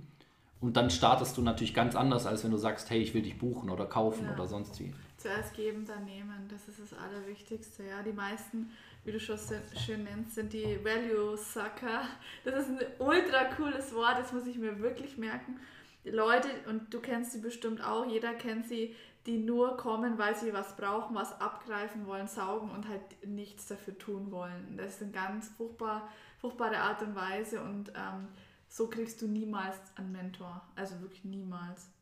[0.65, 3.37] Und dann startest du natürlich ganz anders, als wenn du sagst, hey, ich will dich
[3.37, 4.33] buchen oder kaufen ja.
[4.33, 4.95] oder sonst wie.
[5.19, 6.49] Zuerst geben, dann nehmen.
[6.49, 7.83] Das ist das Allerwichtigste.
[7.83, 8.71] Ja, die meisten,
[9.05, 9.39] wie du schon
[9.85, 12.05] schön nennst, sind die Value Sucker.
[12.47, 15.61] Das ist ein ultra cooles Wort, das muss ich mir wirklich merken.
[16.03, 18.97] Die Leute, und du kennst sie bestimmt auch, jeder kennt sie,
[19.27, 23.99] die nur kommen, weil sie was brauchen, was abgreifen wollen, saugen und halt nichts dafür
[23.99, 24.79] tun wollen.
[24.79, 26.09] Das ist eine ganz furchtbar,
[26.41, 28.29] furchtbare Art und Weise und ähm,
[28.75, 30.61] so kriegst du niemals einen Mentor.
[30.75, 31.93] Also wirklich niemals.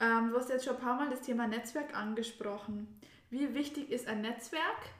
[0.00, 2.88] Ähm, du hast jetzt schon ein paar Mal das Thema Netzwerk angesprochen.
[3.30, 4.90] Wie wichtig ist ein Netzwerk?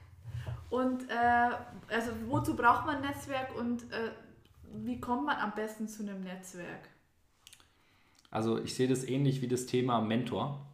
[0.69, 1.49] Und äh,
[1.93, 4.11] also wozu braucht man ein Netzwerk und äh,
[4.75, 6.87] wie kommt man am besten zu einem Netzwerk?
[8.31, 10.65] Also ich sehe das ähnlich wie das Thema Mentor.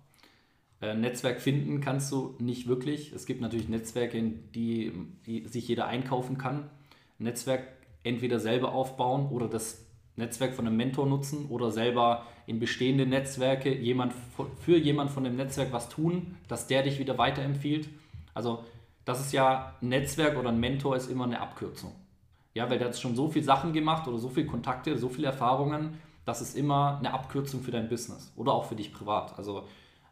[0.80, 3.14] Äh, Netzwerk finden kannst du nicht wirklich.
[3.14, 4.94] Es gibt natürlich Netzwerke, in die,
[5.26, 6.70] die sich jeder einkaufen kann.
[7.18, 7.68] Netzwerk
[8.04, 9.83] entweder selber aufbauen oder das
[10.16, 14.14] Netzwerk von einem Mentor nutzen oder selber in bestehende Netzwerke jemand,
[14.60, 17.90] für jemand von dem Netzwerk was tun, dass der dich wieder weiterempfiehlt.
[18.34, 18.64] Also
[19.06, 21.94] das ist ja ein Netzwerk oder ein Mentor ist immer eine Abkürzung.
[22.54, 25.28] Ja, weil der hat schon so viele Sachen gemacht oder so viele Kontakte, so viele
[25.28, 29.38] Erfahrungen, das ist immer eine Abkürzung für dein Business oder auch für dich privat.
[29.38, 29.68] Also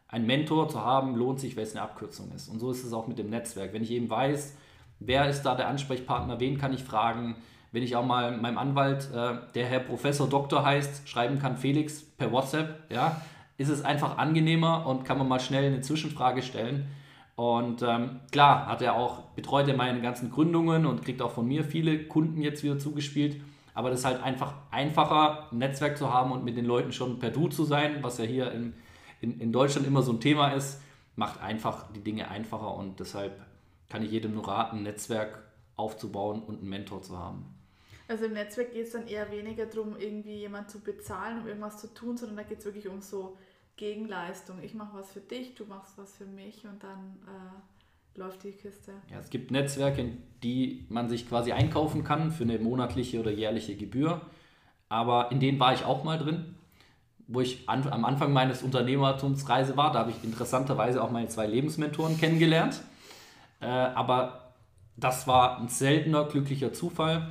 [0.08, 2.48] ein Mentor zu haben, lohnt sich, weil es eine Abkürzung ist.
[2.48, 3.72] Und so ist es auch mit dem Netzwerk.
[3.72, 4.56] Wenn ich eben weiß,
[5.00, 7.36] wer ist da der Ansprechpartner, wen kann ich fragen,
[7.72, 12.02] wenn ich auch mal meinem Anwalt, äh, der Herr Professor Doktor heißt, schreiben kann, Felix
[12.02, 13.20] per WhatsApp, ja,
[13.58, 16.86] ist es einfach angenehmer und kann man mal schnell eine Zwischenfrage stellen.
[17.34, 21.46] Und ähm, klar, hat er auch, betreut er meine ganzen Gründungen und kriegt auch von
[21.46, 23.40] mir viele Kunden jetzt wieder zugespielt.
[23.74, 27.18] Aber das ist halt einfach einfacher, ein Netzwerk zu haben und mit den Leuten schon
[27.18, 28.74] per Du zu sein, was ja hier im
[29.22, 30.82] in, in Deutschland immer so ein Thema ist,
[31.16, 33.40] macht einfach die Dinge einfacher und deshalb
[33.88, 35.42] kann ich jedem nur raten, ein Netzwerk
[35.76, 37.54] aufzubauen und einen Mentor zu haben.
[38.12, 41.80] Also im Netzwerk geht es dann eher weniger darum, irgendwie jemand zu bezahlen, um irgendwas
[41.80, 43.38] zu tun, sondern da geht es wirklich um so
[43.76, 44.62] Gegenleistung.
[44.62, 48.52] Ich mache was für dich, du machst was für mich und dann äh, läuft die
[48.52, 48.92] Kiste.
[49.10, 53.30] Ja, es gibt Netzwerke, in die man sich quasi einkaufen kann für eine monatliche oder
[53.30, 54.20] jährliche Gebühr.
[54.90, 56.54] Aber in denen war ich auch mal drin
[57.28, 59.90] wo ich an, am Anfang meines Unternehmertumsreise war.
[59.92, 62.82] Da habe ich interessanterweise auch meine zwei Lebensmentoren kennengelernt.
[63.60, 64.52] Äh, aber
[64.98, 67.28] das war ein seltener glücklicher Zufall.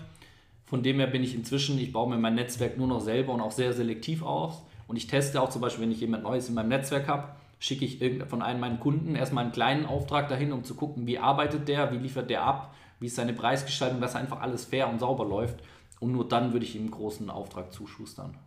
[0.71, 3.41] Von dem her bin ich inzwischen, ich baue mir mein Netzwerk nur noch selber und
[3.41, 4.63] auch sehr selektiv aus.
[4.88, 7.27] Und ich teste auch zum Beispiel, wenn ich jemand Neues in meinem Netzwerk habe,
[7.60, 11.19] schicke ich von einem meiner Kunden erstmal einen kleinen Auftrag dahin, um zu gucken, wie
[11.19, 14.99] arbeitet der, wie liefert der ab, wie ist seine Preisgestaltung, dass einfach alles fair und
[14.99, 15.62] sauber läuft.
[15.99, 18.38] Und nur dann würde ich ihm einen großen Auftrag zuschustern.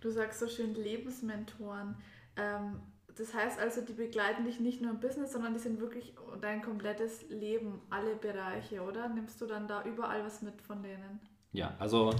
[0.00, 1.94] Du sagst so schön Lebensmentoren.
[2.36, 2.80] Ähm,
[3.18, 6.62] das heißt also, die begleiten dich nicht nur im Business, sondern die sind wirklich dein
[6.62, 9.08] komplettes Leben, alle Bereiche, oder?
[9.08, 11.20] Nimmst du dann da überall was mit von denen?
[11.52, 12.14] Ja, also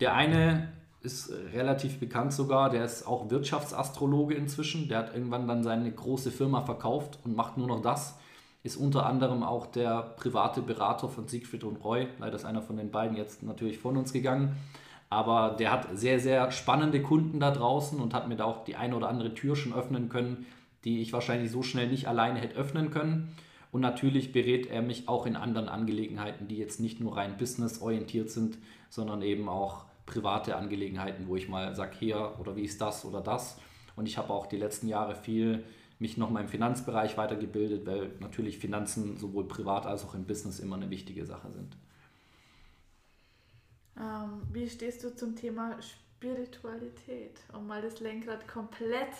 [0.00, 4.88] der eine ist relativ bekannt sogar, der ist auch Wirtschaftsastrologe inzwischen.
[4.88, 8.18] Der hat irgendwann dann seine große Firma verkauft und macht nur noch das.
[8.64, 12.08] Ist unter anderem auch der private Berater von Siegfried und Roy.
[12.18, 14.56] Leider ist einer von den beiden jetzt natürlich von uns gegangen.
[15.08, 18.76] Aber der hat sehr, sehr spannende Kunden da draußen und hat mir da auch die
[18.76, 20.46] eine oder andere Tür schon öffnen können,
[20.84, 23.34] die ich wahrscheinlich so schnell nicht alleine hätte öffnen können.
[23.70, 28.30] Und natürlich berät er mich auch in anderen Angelegenheiten, die jetzt nicht nur rein businessorientiert
[28.30, 33.04] sind, sondern eben auch private Angelegenheiten, wo ich mal sage, hier oder wie ist das
[33.04, 33.60] oder das.
[33.96, 35.64] Und ich habe auch die letzten Jahre viel
[35.98, 40.60] mich noch mal im Finanzbereich weitergebildet, weil natürlich Finanzen sowohl privat als auch im Business
[40.60, 41.76] immer eine wichtige Sache sind.
[43.98, 49.12] Ähm, wie stehst du zum Thema Spiritualität, um mal das Lenkrad komplett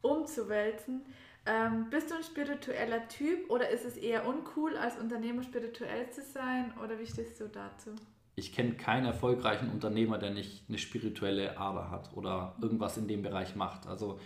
[0.00, 1.02] umzuwälzen?
[1.46, 6.22] Ähm, bist du ein spiritueller Typ oder ist es eher uncool, als Unternehmer spirituell zu
[6.22, 6.72] sein?
[6.82, 7.90] Oder wie stehst du dazu?
[8.34, 13.22] Ich kenne keinen erfolgreichen Unternehmer, der nicht eine spirituelle Ader hat oder irgendwas in dem
[13.22, 13.86] Bereich macht.
[13.86, 14.18] Also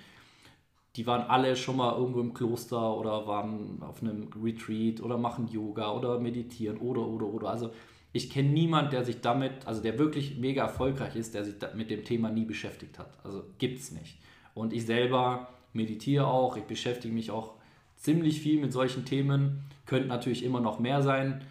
[0.97, 5.47] die waren alle schon mal irgendwo im Kloster oder waren auf einem Retreat oder machen
[5.47, 7.51] Yoga oder meditieren oder oder oder.
[7.51, 7.71] Also
[8.13, 11.91] ich kenne niemanden, der sich damit, also der wirklich mega erfolgreich ist, der sich mit
[11.91, 13.13] dem Thema nie beschäftigt hat.
[13.25, 14.19] Also gibt es nicht.
[14.55, 17.55] Und ich selber meditiere auch, ich beschäftige mich auch
[17.97, 21.45] ziemlich viel mit solchen Themen, könnte natürlich immer noch mehr sein,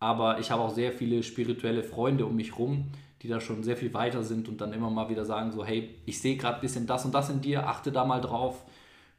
[0.00, 2.90] aber ich habe auch sehr viele spirituelle Freunde um mich rum,
[3.22, 5.94] die da schon sehr viel weiter sind und dann immer mal wieder sagen so, hey,
[6.06, 8.64] ich sehe gerade ein bisschen das und das in dir, achte da mal drauf.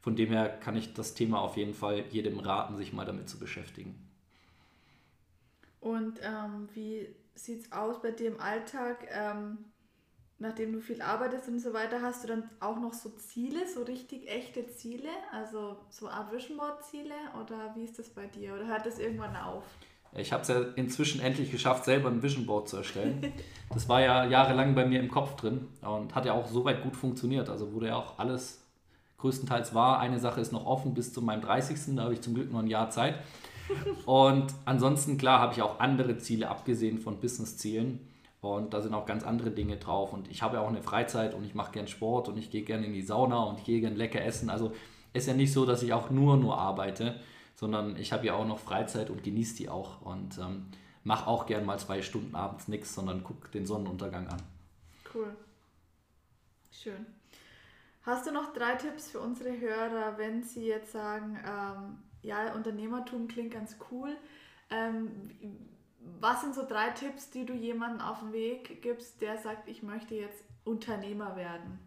[0.02, 3.30] Von dem her kann ich das Thema auf jeden Fall jedem raten, sich mal damit
[3.30, 3.94] zu beschäftigen.
[5.84, 9.06] Und ähm, wie sieht es aus bei dir im Alltag?
[9.12, 9.58] Ähm,
[10.38, 13.82] nachdem du viel arbeitest und so weiter, hast du dann auch noch so Ziele, so
[13.82, 15.10] richtig echte Ziele?
[15.30, 18.54] Also so Art Vision Board Ziele oder wie ist das bei dir?
[18.54, 19.62] Oder hört das irgendwann auf?
[20.16, 23.34] Ich habe es ja inzwischen endlich geschafft, selber ein Vision Board zu erstellen.
[23.72, 26.96] Das war ja jahrelang bei mir im Kopf drin und hat ja auch soweit gut
[26.96, 27.50] funktioniert.
[27.50, 28.62] Also wurde ja auch alles
[29.18, 29.98] größtenteils wahr.
[29.98, 31.96] Eine Sache ist noch offen bis zu meinem 30.
[31.96, 33.16] Da habe ich zum Glück noch ein Jahr Zeit.
[34.06, 38.00] Und ansonsten, klar, habe ich auch andere Ziele, abgesehen von Business-Zielen.
[38.40, 40.12] Und da sind auch ganz andere Dinge drauf.
[40.12, 42.62] Und ich habe ja auch eine Freizeit und ich mache gern Sport und ich gehe
[42.62, 44.50] gerne in die Sauna und ich gehe gern lecker essen.
[44.50, 44.72] Also
[45.14, 47.20] ist ja nicht so, dass ich auch nur, nur arbeite,
[47.54, 50.02] sondern ich habe ja auch noch Freizeit und genieße die auch.
[50.02, 50.66] Und ähm,
[51.04, 54.42] mache auch gern mal zwei Stunden abends nichts, sondern gucke den Sonnenuntergang an.
[55.14, 55.34] Cool.
[56.70, 57.06] Schön.
[58.02, 63.28] Hast du noch drei Tipps für unsere Hörer, wenn sie jetzt sagen, ähm, ja, Unternehmertum
[63.28, 64.16] klingt ganz cool.
[64.70, 65.10] Ähm,
[66.20, 69.82] was sind so drei Tipps, die du jemandem auf den Weg gibst, der sagt, ich
[69.82, 71.78] möchte jetzt Unternehmer werden?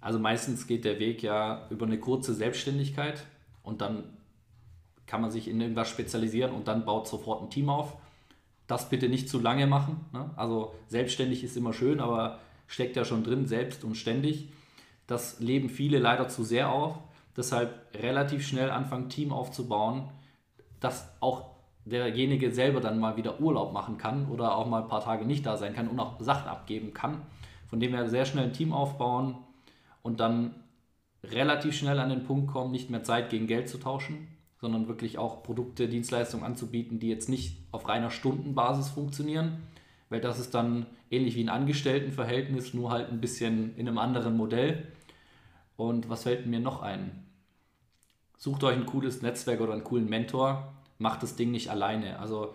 [0.00, 3.24] Also meistens geht der Weg ja über eine kurze Selbstständigkeit
[3.62, 4.16] und dann
[5.06, 7.96] kann man sich in irgendwas spezialisieren und dann baut sofort ein Team auf.
[8.66, 10.04] Das bitte nicht zu lange machen.
[10.12, 10.30] Ne?
[10.36, 14.50] Also selbstständig ist immer schön, aber steckt ja schon drin, selbst und ständig.
[15.06, 16.98] Das leben viele leider zu sehr auf.
[17.38, 20.08] Deshalb relativ schnell anfangen, Team aufzubauen,
[20.80, 21.46] dass auch
[21.84, 25.46] derjenige selber dann mal wieder Urlaub machen kann oder auch mal ein paar Tage nicht
[25.46, 27.22] da sein kann und auch Sachen abgeben kann.
[27.68, 29.36] Von dem her sehr schnell ein Team aufbauen
[30.02, 30.56] und dann
[31.22, 34.26] relativ schnell an den Punkt kommen, nicht mehr Zeit gegen Geld zu tauschen,
[34.60, 39.62] sondern wirklich auch Produkte, Dienstleistungen anzubieten, die jetzt nicht auf reiner Stundenbasis funktionieren,
[40.08, 44.36] weil das ist dann ähnlich wie ein Angestelltenverhältnis, nur halt ein bisschen in einem anderen
[44.36, 44.88] Modell.
[45.76, 47.27] Und was fällt mir noch ein?
[48.38, 52.18] Sucht euch ein cooles Netzwerk oder einen coolen Mentor, macht das Ding nicht alleine.
[52.20, 52.54] Also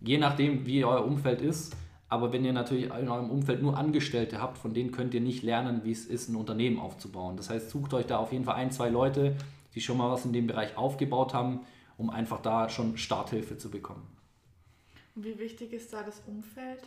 [0.00, 1.74] je nachdem, wie euer Umfeld ist,
[2.08, 5.42] aber wenn ihr natürlich in eurem Umfeld nur Angestellte habt, von denen könnt ihr nicht
[5.42, 7.36] lernen, wie es ist, ein Unternehmen aufzubauen.
[7.36, 9.36] Das heißt, sucht euch da auf jeden Fall ein, zwei Leute,
[9.74, 11.60] die schon mal was in dem Bereich aufgebaut haben,
[11.96, 14.06] um einfach da schon Starthilfe zu bekommen.
[15.14, 16.82] Und wie wichtig ist da das Umfeld?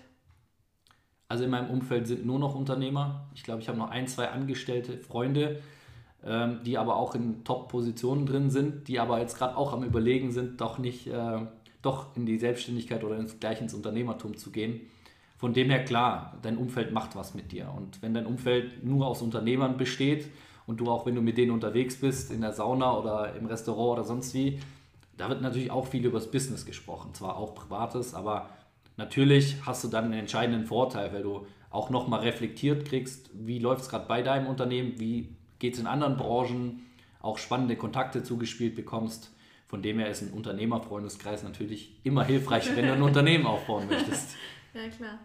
[1.29, 3.27] Also in meinem Umfeld sind nur noch Unternehmer.
[3.33, 5.61] Ich glaube, ich habe noch ein, zwei Angestellte Freunde,
[6.25, 10.31] ähm, die aber auch in Top-Positionen drin sind, die aber jetzt gerade auch am Überlegen
[10.31, 11.39] sind, doch nicht äh,
[11.81, 14.81] doch in die Selbstständigkeit oder ins, gleich ins Unternehmertum zu gehen.
[15.37, 17.69] Von dem her klar, dein Umfeld macht was mit dir.
[17.75, 20.29] Und wenn dein Umfeld nur aus Unternehmern besteht
[20.65, 23.99] und du auch, wenn du mit denen unterwegs bist, in der Sauna oder im Restaurant
[23.99, 24.59] oder sonst wie,
[25.17, 27.13] da wird natürlich auch viel über das Business gesprochen.
[27.13, 28.49] Zwar auch Privates, aber
[28.95, 33.81] natürlich hast du dann einen entscheidenden Vorteil, weil du auch nochmal reflektiert kriegst, wie läuft
[33.81, 36.85] es gerade bei deinem Unternehmen, wie geht es in anderen Branchen,
[37.21, 39.31] auch spannende Kontakte zugespielt bekommst.
[39.69, 44.35] Von dem her ist ein Unternehmerfreundeskreis natürlich immer hilfreich, wenn du ein Unternehmen aufbauen möchtest.
[44.73, 45.19] Ja, klar.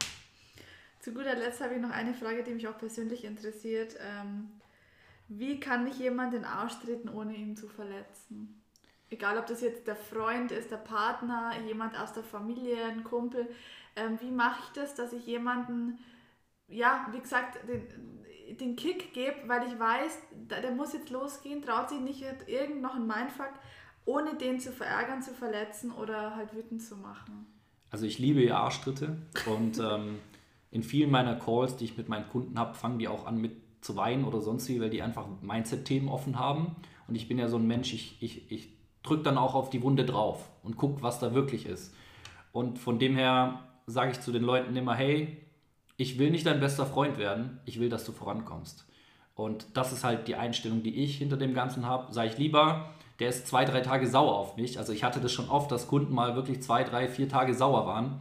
[1.01, 3.97] Zu guter Letzt habe ich noch eine Frage, die mich auch persönlich interessiert.
[4.01, 4.51] Ähm,
[5.27, 8.63] wie kann ich jemanden den Arsch treten, ohne ihn zu verletzen?
[9.11, 13.49] Egal, ob das jetzt der Freund ist, der Partner, jemand aus der Familie, ein Kumpel.
[13.97, 15.99] Ähm, wie mache ich das, dass ich jemanden,
[16.69, 17.83] ja, wie gesagt, den,
[18.57, 20.19] den Kick gebe, weil ich weiß,
[20.51, 23.53] der, muss jetzt losgehen, traut sich nicht irgend noch ein Mindfuck,
[24.05, 27.47] ohne den zu verärgern, zu verletzen oder halt wütend zu machen.
[27.91, 30.19] Also ich liebe ja Arschtritte und ähm,
[30.71, 33.53] in vielen meiner Calls, die ich mit meinen Kunden habe, fangen die auch an mit
[33.81, 36.77] zu weinen oder sonst wie, weil die einfach Mindset-Themen offen haben.
[37.07, 38.69] Und ich bin ja so ein Mensch, ich, ich, ich
[39.03, 41.95] drücke dann auch auf die Wunde drauf und gucke, was da wirklich ist.
[42.53, 45.39] Und von dem her sage ich zu den Leuten immer, hey,
[45.99, 48.87] ich will nicht dein bester Freund werden, ich will, dass du vorankommst.
[49.35, 52.13] Und das ist halt die Einstellung, die ich hinter dem Ganzen habe.
[52.13, 54.79] Sage ich lieber, der ist zwei, drei Tage sauer auf mich.
[54.79, 57.85] Also ich hatte das schon oft, dass Kunden mal wirklich zwei, drei, vier Tage sauer
[57.87, 58.21] waren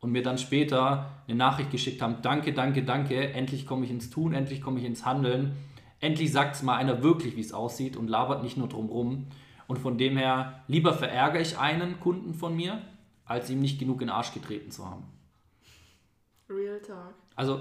[0.00, 4.08] und mir dann später eine Nachricht geschickt haben, danke, danke, danke, endlich komme ich ins
[4.08, 5.56] Tun, endlich komme ich ins Handeln.
[5.98, 9.26] Endlich sagt es mal einer wirklich, wie es aussieht und labert nicht nur drum rum.
[9.66, 12.82] Und von dem her, lieber verärgere ich einen Kunden von mir,
[13.24, 15.15] als ihm nicht genug in den Arsch getreten zu haben.
[16.48, 17.14] Real Talk.
[17.34, 17.60] Also,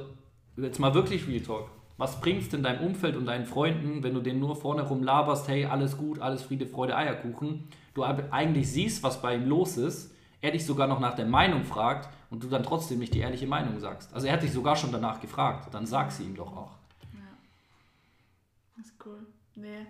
[0.58, 1.70] jetzt mal wirklich Real Talk.
[1.98, 5.48] Was bringst denn deinem Umfeld und deinen Freunden, wenn du denen nur vorne rum laberst,
[5.48, 10.14] hey, alles gut, alles Friede, Freude, Eierkuchen, du eigentlich siehst, was bei ihm los ist,
[10.42, 13.48] er dich sogar noch nach der Meinung fragt und du dann trotzdem nicht die ehrliche
[13.48, 14.14] Meinung sagst.
[14.14, 16.72] Also er hat dich sogar schon danach gefragt, dann sag sie ihm doch auch.
[17.14, 17.20] Ja.
[18.78, 19.26] Das ist cool.
[19.56, 19.88] Nee,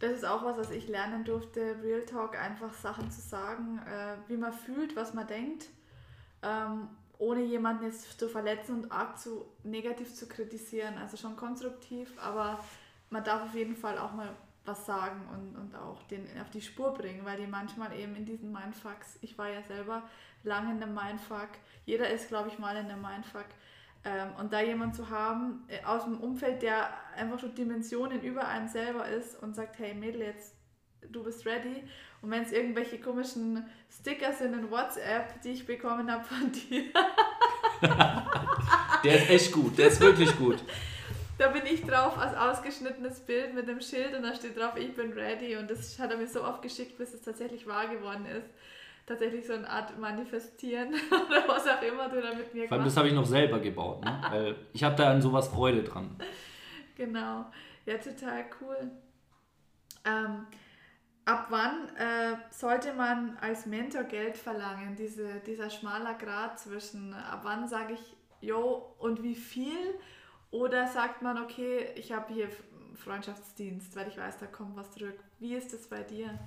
[0.00, 4.16] das ist auch was, was ich lernen durfte, Real Talk, einfach Sachen zu sagen, äh,
[4.28, 5.66] wie man fühlt, was man denkt.
[7.18, 10.98] Ohne jemanden jetzt zu verletzen und arg zu negativ zu kritisieren.
[10.98, 12.58] Also schon konstruktiv, aber
[13.10, 16.62] man darf auf jeden Fall auch mal was sagen und, und auch den auf die
[16.62, 20.02] Spur bringen, weil die manchmal eben in diesen Mindfucks, ich war ja selber
[20.42, 21.50] lange in einem Mindfuck,
[21.84, 23.46] jeder ist, glaube ich, mal in einem Mindfuck,
[24.04, 28.46] Ähm, und da jemand zu haben äh, aus dem Umfeld, der einfach schon Dimensionen über
[28.46, 30.54] einem selber ist und sagt, hey Mädel, jetzt
[31.10, 31.84] du bist ready.
[32.24, 36.84] Und wenn es irgendwelche komischen Sticker sind in WhatsApp, die ich bekommen habe von dir.
[39.04, 40.56] der ist echt gut, der ist wirklich gut.
[41.36, 44.94] Da bin ich drauf als ausgeschnittenes Bild mit dem Schild und da steht drauf, ich
[44.94, 45.56] bin ready.
[45.56, 48.48] Und das hat er mir so oft geschickt, bis es tatsächlich wahr geworden ist.
[49.06, 50.94] Tatsächlich so eine Art Manifestieren
[51.28, 53.60] oder was auch immer du da mit mir Vor allem, das habe ich noch selber
[53.60, 54.18] gebaut, ne?
[54.30, 56.16] weil ich habe da an sowas Freude dran.
[56.96, 57.46] Genau,
[57.86, 58.88] ja, total cool.
[60.04, 60.46] Ähm,
[61.24, 64.96] ab wann äh, sollte man als Mentor Geld verlangen?
[64.96, 69.94] Diese, dieser schmaler Grad zwischen, ab wann sage ich, jo, und wie viel?
[70.50, 72.48] Oder sagt man, okay, ich habe hier
[72.94, 75.18] Freundschaftsdienst, weil ich weiß, da kommt was zurück.
[75.40, 76.38] Wie ist das bei dir?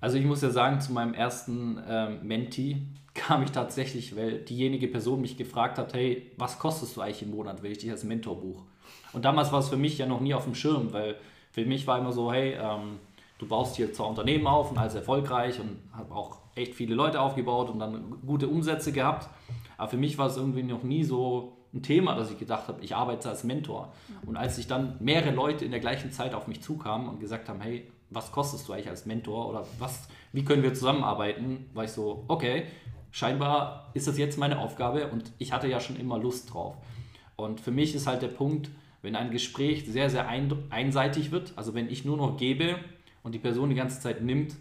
[0.00, 2.82] Also ich muss ja sagen, zu meinem ersten ähm, Menti
[3.14, 7.30] kam ich tatsächlich, weil diejenige Person mich gefragt hat, hey, was kostest du eigentlich im
[7.30, 8.62] Monat, wenn ich dich als Mentor buche?
[9.12, 11.16] Und damals war es für mich ja noch nie auf dem Schirm, weil
[11.50, 13.00] für mich war immer so, hey, ähm,
[13.40, 17.20] du baust hier zwar Unternehmen auf und alles erfolgreich und habe auch echt viele Leute
[17.20, 19.30] aufgebaut und dann gute Umsätze gehabt.
[19.78, 22.82] Aber für mich war es irgendwie noch nie so ein Thema, dass ich gedacht habe,
[22.82, 23.92] ich arbeite als Mentor.
[24.26, 27.48] Und als sich dann mehrere Leute in der gleichen Zeit auf mich zukamen und gesagt
[27.48, 31.84] haben, hey, was kostest du eigentlich als Mentor oder was, wie können wir zusammenarbeiten, war
[31.84, 32.64] ich so, okay,
[33.10, 36.76] scheinbar ist das jetzt meine Aufgabe und ich hatte ja schon immer Lust drauf.
[37.36, 38.68] Und für mich ist halt der Punkt,
[39.00, 42.76] wenn ein Gespräch sehr, sehr einseitig wird, also wenn ich nur noch gebe
[43.22, 44.56] und die Person die ganze Zeit nimmt,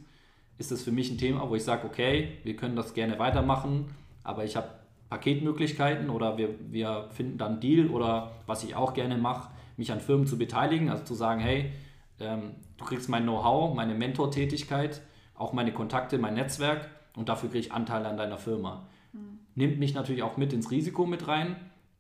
[0.58, 3.86] ist das für mich ein Thema, wo ich sage, okay, wir können das gerne weitermachen,
[4.24, 4.70] aber ich habe
[5.10, 9.92] Paketmöglichkeiten oder wir, wir finden dann einen Deal oder was ich auch gerne mache, mich
[9.92, 11.72] an Firmen zu beteiligen, also zu sagen, hey,
[12.20, 15.02] ähm, du kriegst mein Know-how, meine Mentortätigkeit,
[15.34, 18.86] auch meine Kontakte, mein Netzwerk und dafür kriege ich Anteile an deiner Firma.
[19.14, 19.40] Mhm.
[19.56, 21.56] Nimmt mich natürlich auch mit ins Risiko mit rein,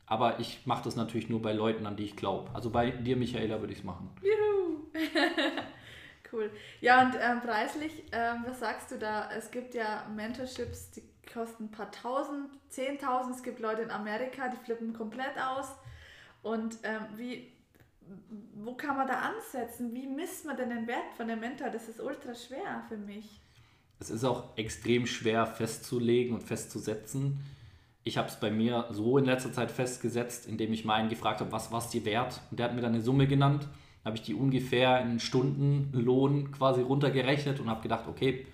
[0.06, 2.50] aber ich mache das natürlich nur bei Leuten, an die ich glaube.
[2.54, 4.10] Also bei dir, Michaela, würde ich es machen.
[4.22, 4.80] Juhu!
[6.32, 6.52] Cool.
[6.82, 9.30] Ja, und ähm, preislich, ähm, was sagst du da?
[9.32, 13.36] Es gibt ja Mentorships, die kosten ein paar tausend, zehntausend.
[13.36, 15.68] Es gibt Leute in Amerika, die flippen komplett aus.
[16.42, 17.52] Und ähm, wie,
[18.56, 19.94] wo kann man da ansetzen?
[19.94, 21.70] Wie misst man denn den Wert von dem Mentor?
[21.70, 23.42] Das ist ultra schwer für mich.
[24.00, 27.44] Es ist auch extrem schwer festzulegen und festzusetzen.
[28.04, 31.52] Ich habe es bei mir so in letzter Zeit festgesetzt, indem ich meinen gefragt habe,
[31.52, 32.39] was war es dir wert?
[32.50, 33.68] Und der hat mir dann eine Summe genannt
[34.05, 38.45] habe ich die ungefähr in Stundenlohn quasi runtergerechnet und habe gedacht, okay,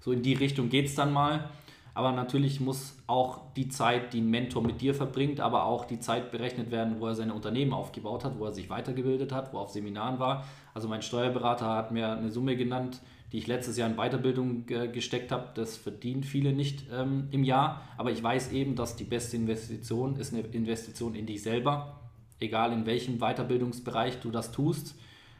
[0.00, 1.50] so in die Richtung geht es dann mal.
[1.94, 6.00] Aber natürlich muss auch die Zeit, die ein Mentor mit dir verbringt, aber auch die
[6.00, 9.58] Zeit berechnet werden, wo er seine Unternehmen aufgebaut hat, wo er sich weitergebildet hat, wo
[9.58, 10.46] er auf Seminaren war.
[10.72, 15.32] Also mein Steuerberater hat mir eine Summe genannt, die ich letztes Jahr in Weiterbildung gesteckt
[15.32, 15.48] habe.
[15.54, 17.82] Das verdienen viele nicht ähm, im Jahr.
[17.98, 22.01] Aber ich weiß eben, dass die beste Investition ist eine Investition in dich selber
[22.42, 24.96] egal in welchem Weiterbildungsbereich du das tust,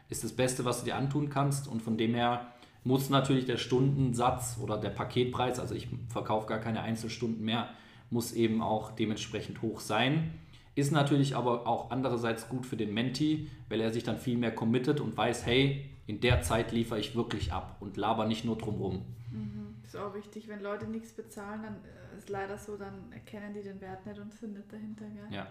[0.09, 1.69] ist das Beste, was du dir antun kannst.
[1.69, 2.53] Und von dem her
[2.85, 7.69] muss natürlich der Stundensatz oder der Paketpreis, also ich verkaufe gar keine Einzelstunden mehr,
[8.11, 10.33] muss eben auch dementsprechend hoch sein.
[10.75, 14.55] Ist natürlich aber auch andererseits gut für den Menti, weil er sich dann viel mehr
[14.55, 18.57] committet und weiß, hey, in der Zeit liefere ich wirklich ab und laber nicht nur
[18.57, 19.05] drumherum.
[19.31, 19.77] Mhm.
[19.85, 20.49] Ist auch wichtig.
[20.49, 24.19] Wenn Leute nichts bezahlen, dann äh, ist leider so, dann erkennen die den Wert nicht
[24.19, 25.05] und sind nicht dahinter.
[25.07, 25.29] Gell?
[25.31, 25.47] Ja.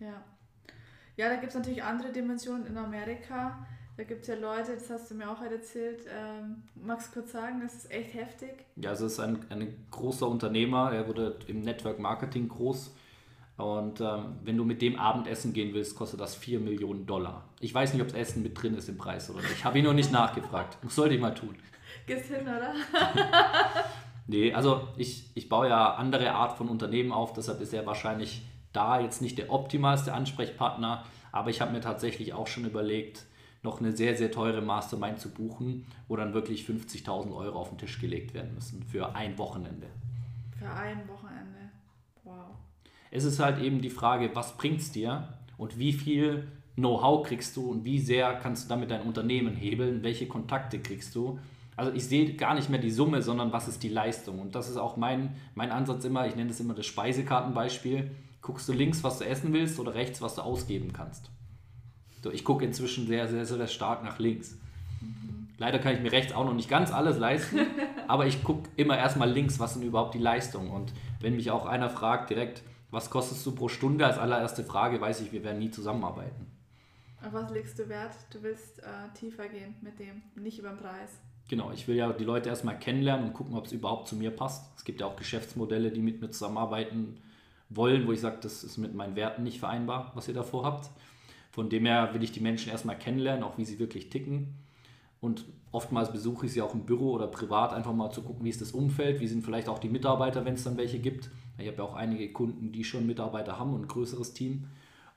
[0.00, 0.22] Ja.
[1.18, 3.66] Ja, da gibt es natürlich andere Dimensionen in Amerika.
[3.96, 6.02] Da gibt es ja Leute, das hast du mir auch erzählt.
[6.08, 8.50] Ähm, magst du kurz sagen, das ist echt heftig?
[8.76, 12.94] Ja, also es ist ein, ein großer Unternehmer, er wurde im Network Marketing groß.
[13.56, 17.48] Und ähm, wenn du mit dem Abendessen gehen willst, kostet das 4 Millionen Dollar.
[17.58, 19.54] Ich weiß nicht, ob das Essen mit drin ist im Preis oder nicht.
[19.54, 20.78] Ich habe ihn noch nicht nachgefragt.
[20.84, 21.56] Das sollte ich mal tun.
[22.06, 22.72] Gehst hin, oder?
[24.28, 28.42] nee, also ich, ich baue ja andere Art von Unternehmen auf, deshalb ist er wahrscheinlich
[28.72, 33.26] da jetzt nicht der optimalste Ansprechpartner, aber ich habe mir tatsächlich auch schon überlegt,
[33.62, 37.78] noch eine sehr, sehr teure Mastermind zu buchen, wo dann wirklich 50.000 Euro auf den
[37.78, 39.88] Tisch gelegt werden müssen für ein Wochenende.
[40.58, 41.70] Für ein Wochenende.
[42.24, 42.54] Wow.
[43.10, 47.56] Es ist halt eben die Frage, was bringt es dir und wie viel Know-how kriegst
[47.56, 51.40] du und wie sehr kannst du damit dein Unternehmen hebeln, welche Kontakte kriegst du.
[51.74, 54.40] Also ich sehe gar nicht mehr die Summe, sondern was ist die Leistung.
[54.40, 58.10] Und das ist auch mein, mein Ansatz immer, ich nenne es immer das Speisekartenbeispiel
[58.48, 61.30] guckst du links, was du essen willst oder rechts, was du ausgeben kannst.
[62.22, 64.56] So, ich gucke inzwischen sehr, sehr, sehr stark nach links.
[65.02, 65.48] Mhm.
[65.58, 67.58] Leider kann ich mir rechts auch noch nicht ganz alles leisten,
[68.08, 70.70] aber ich gucke immer erstmal links, was sind überhaupt die Leistungen.
[70.70, 74.98] Und wenn mich auch einer fragt direkt, was kostest du pro Stunde, als allererste Frage
[74.98, 76.46] weiß ich, wir werden nie zusammenarbeiten.
[77.22, 78.14] Auf was legst du Wert?
[78.30, 81.20] Du willst äh, tiefer gehen mit dem, nicht über den Preis.
[81.50, 84.30] Genau, ich will ja die Leute erstmal kennenlernen und gucken, ob es überhaupt zu mir
[84.30, 84.72] passt.
[84.74, 87.20] Es gibt ja auch Geschäftsmodelle, die mit mir zusammenarbeiten,
[87.70, 90.90] wollen, wo ich sage, das ist mit meinen Werten nicht vereinbar, was ihr davor habt.
[91.50, 94.54] Von dem her will ich die Menschen erstmal kennenlernen, auch wie sie wirklich ticken.
[95.20, 98.50] Und oftmals besuche ich sie auch im Büro oder privat, einfach mal zu gucken, wie
[98.50, 101.30] ist das Umfeld, wie sind vielleicht auch die Mitarbeiter, wenn es dann welche gibt.
[101.58, 104.68] Ich habe ja auch einige Kunden, die schon Mitarbeiter haben und ein größeres Team.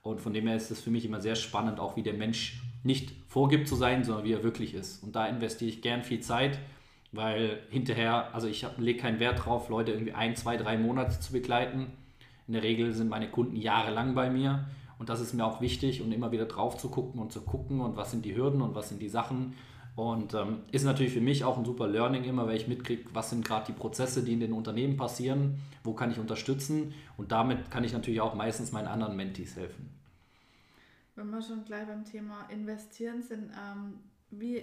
[0.01, 2.63] Und von dem her ist es für mich immer sehr spannend, auch wie der Mensch
[2.83, 5.03] nicht vorgibt zu sein, sondern wie er wirklich ist.
[5.03, 6.57] Und da investiere ich gern viel Zeit,
[7.11, 11.33] weil hinterher, also ich lege keinen Wert drauf, Leute irgendwie ein, zwei, drei Monate zu
[11.33, 11.91] begleiten.
[12.51, 14.65] In der Regel sind meine Kunden jahrelang bei mir
[14.99, 17.79] und das ist mir auch wichtig und immer wieder drauf zu gucken und zu gucken
[17.79, 19.53] und was sind die Hürden und was sind die Sachen.
[19.95, 23.29] Und ähm, ist natürlich für mich auch ein super Learning immer, weil ich mitkriege, was
[23.29, 27.71] sind gerade die Prozesse, die in den Unternehmen passieren, wo kann ich unterstützen und damit
[27.71, 29.89] kann ich natürlich auch meistens meinen anderen Mentees helfen.
[31.15, 33.93] Wenn wir schon gleich beim Thema Investieren sind, ähm,
[34.29, 34.61] wie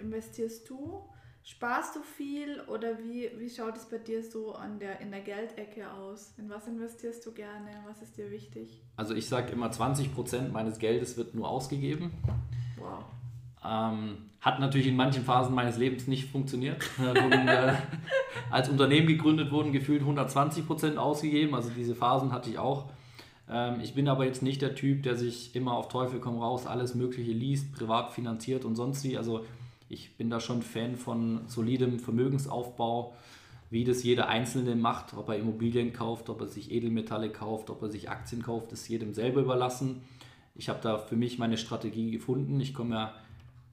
[0.00, 1.02] investierst du?
[1.48, 5.20] Sparst du viel oder wie, wie schaut es bei dir so an der, in der
[5.20, 6.34] Geldecke aus?
[6.38, 7.70] In was investierst du gerne?
[7.86, 8.82] Was ist dir wichtig?
[8.96, 12.10] Also ich sage immer, 20% meines Geldes wird nur ausgegeben.
[12.76, 13.04] Wow.
[13.64, 16.82] Ähm, hat natürlich in manchen Phasen meines Lebens nicht funktioniert.
[16.98, 17.74] Und, äh,
[18.50, 21.54] als Unternehmen gegründet wurden, gefühlt 120% ausgegeben.
[21.54, 22.86] Also diese Phasen hatte ich auch.
[23.48, 26.66] Ähm, ich bin aber jetzt nicht der Typ, der sich immer auf Teufel komm raus
[26.66, 29.16] alles Mögliche liest, privat finanziert und sonst wie.
[29.16, 29.44] Also
[29.88, 33.14] ich bin da schon Fan von solidem Vermögensaufbau,
[33.70, 37.82] wie das jeder Einzelne macht, ob er Immobilien kauft, ob er sich Edelmetalle kauft, ob
[37.82, 40.02] er sich Aktien kauft, ist jedem selber überlassen.
[40.54, 42.60] Ich habe da für mich meine Strategie gefunden.
[42.60, 43.14] Ich komme ja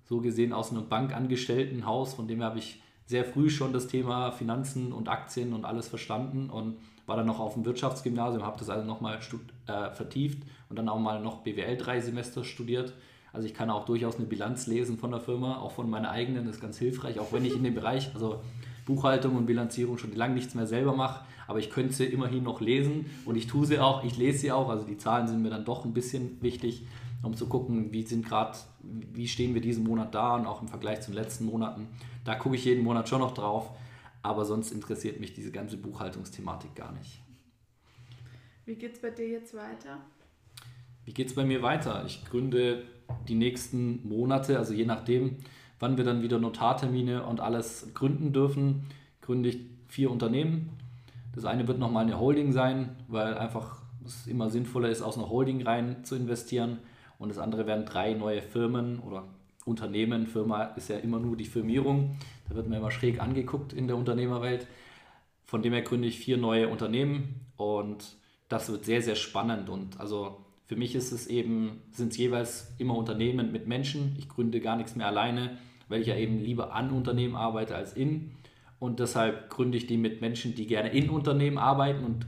[0.04, 4.94] so gesehen aus einem Bankangestelltenhaus, von dem habe ich sehr früh schon das Thema Finanzen
[4.94, 8.86] und Aktien und alles verstanden und war dann noch auf dem Wirtschaftsgymnasium, habe das also
[8.86, 9.20] nochmal
[9.68, 12.94] äh, vertieft und dann auch mal noch BWL drei Semester studiert
[13.34, 16.46] also ich kann auch durchaus eine Bilanz lesen von der Firma, auch von meiner eigenen,
[16.46, 18.42] das ist ganz hilfreich, auch wenn ich in dem Bereich, also
[18.86, 22.62] Buchhaltung und Bilanzierung schon lange nichts mehr selber mache, aber ich könnte sie immerhin noch
[22.62, 25.50] lesen und ich tue sie auch, ich lese sie auch, also die Zahlen sind mir
[25.50, 26.86] dann doch ein bisschen wichtig,
[27.24, 30.68] um zu gucken, wie sind gerade, wie stehen wir diesen Monat da und auch im
[30.68, 31.88] Vergleich zu den letzten Monaten.
[32.26, 33.72] Da gucke ich jeden Monat schon noch drauf,
[34.22, 37.22] aber sonst interessiert mich diese ganze Buchhaltungsthematik gar nicht.
[38.66, 40.00] Wie geht es bei dir jetzt weiter?
[41.06, 42.04] Wie geht es bei mir weiter?
[42.06, 42.84] Ich gründe
[43.28, 45.38] die nächsten Monate, also je nachdem,
[45.80, 48.86] wann wir dann wieder Notartermine und alles gründen dürfen,
[49.22, 50.70] gründe ich vier Unternehmen.
[51.36, 55.30] Das eine wird nochmal eine Holding sein, weil einfach es immer sinnvoller ist, aus einer
[55.30, 56.80] Holding rein zu investieren.
[57.20, 59.26] Und das andere werden drei neue Firmen oder
[59.66, 60.28] Unternehmen.
[60.28, 62.18] Firma ist ja immer nur die Firmierung.
[62.50, 64.68] Da wird man immer schräg angeguckt in der Unternehmerwelt.
[65.46, 68.18] Von dem her gründe ich vier neue Unternehmen und
[68.50, 69.70] das wird sehr, sehr spannend.
[69.70, 74.16] Und also für mich ist es eben, sind es jeweils immer Unternehmen mit Menschen.
[74.18, 75.58] Ich gründe gar nichts mehr alleine,
[75.90, 78.32] weil ich ja eben lieber an Unternehmen arbeite als in.
[78.80, 82.26] Und deshalb gründe ich die mit Menschen, die gerne in Unternehmen arbeiten und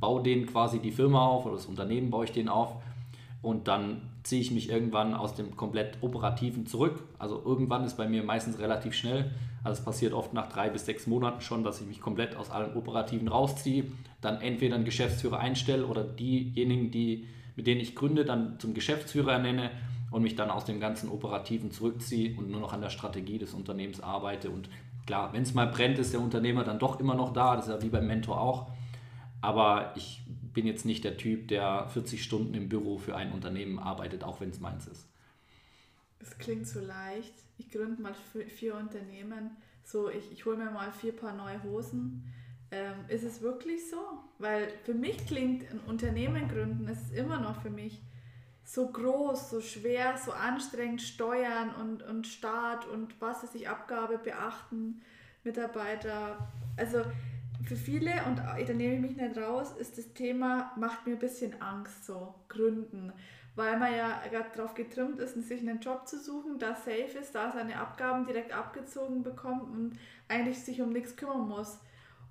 [0.00, 2.76] baue denen quasi die Firma auf oder das Unternehmen baue ich denen auf.
[3.42, 7.04] Und dann ziehe ich mich irgendwann aus dem komplett Operativen zurück.
[7.18, 9.30] Also irgendwann ist bei mir meistens relativ schnell.
[9.62, 12.50] Also es passiert oft nach drei bis sechs Monaten schon, dass ich mich komplett aus
[12.50, 13.84] allem Operativen rausziehe,
[14.20, 17.26] dann entweder einen Geschäftsführer einstelle oder diejenigen, die
[17.56, 19.70] mit denen ich gründe, dann zum Geschäftsführer ernenne
[20.10, 23.54] und mich dann aus dem ganzen Operativen zurückziehe und nur noch an der Strategie des
[23.54, 24.50] Unternehmens arbeite.
[24.50, 24.68] Und
[25.06, 27.72] klar, wenn es mal brennt, ist der Unternehmer dann doch immer noch da, das ist
[27.72, 28.70] ja wie beim Mentor auch.
[29.40, 30.22] Aber ich
[30.54, 34.40] bin jetzt nicht der Typ, der 40 Stunden im Büro für ein Unternehmen arbeitet, auch
[34.40, 35.06] wenn es meins ist.
[36.18, 37.34] Das klingt so leicht.
[37.58, 38.14] Ich gründe mal
[38.48, 39.50] vier Unternehmen.
[39.84, 42.24] So, ich, ich hole mir mal vier Paar neue Hosen
[42.70, 43.98] ähm, ist es wirklich so?
[44.38, 48.02] Weil für mich klingt ein Unternehmen gründen, ist immer noch für mich
[48.64, 54.18] so groß, so schwer, so anstrengend, Steuern und, und Staat und was ist ich, Abgabe
[54.18, 55.02] beachten,
[55.44, 56.50] Mitarbeiter.
[56.76, 57.02] Also
[57.64, 61.20] für viele, und da nehme ich mich nicht raus, ist das Thema, macht mir ein
[61.20, 63.12] bisschen Angst, so gründen.
[63.54, 67.34] Weil man ja gerade darauf getrimmt ist, sich einen Job zu suchen, da safe ist,
[67.34, 69.98] da seine Abgaben direkt abgezogen bekommt und
[70.28, 71.78] eigentlich sich um nichts kümmern muss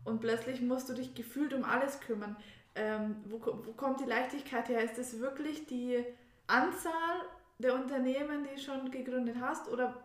[0.05, 2.35] und plötzlich musst du dich gefühlt um alles kümmern.
[2.75, 4.83] Ähm, wo, wo kommt die Leichtigkeit her?
[4.83, 6.03] Ist das wirklich die
[6.47, 7.21] Anzahl
[7.57, 9.69] der Unternehmen, die du schon gegründet hast?
[9.69, 9.95] Oder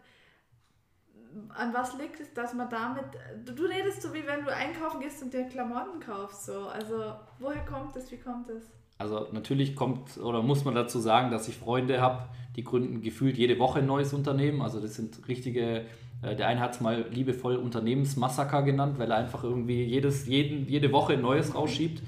[1.51, 3.05] an was liegt es, dass man damit.
[3.45, 6.47] Du, du redest so wie wenn du einkaufen gehst und dir Klamotten kaufst.
[6.47, 6.69] So.
[6.69, 8.11] Also woher kommt das?
[8.11, 8.65] Wie kommt das?
[8.99, 13.39] Also natürlich kommt oder muss man dazu sagen, dass ich Freunde habe, die gründen gefühlt
[13.39, 14.61] jede Woche ein neues Unternehmen.
[14.61, 15.87] Also das sind richtige
[16.23, 20.93] der eine hat es mal liebevoll Unternehmensmassaker genannt, weil er einfach irgendwie jedes, jeden, jede
[20.93, 22.03] Woche neues rausschiebt.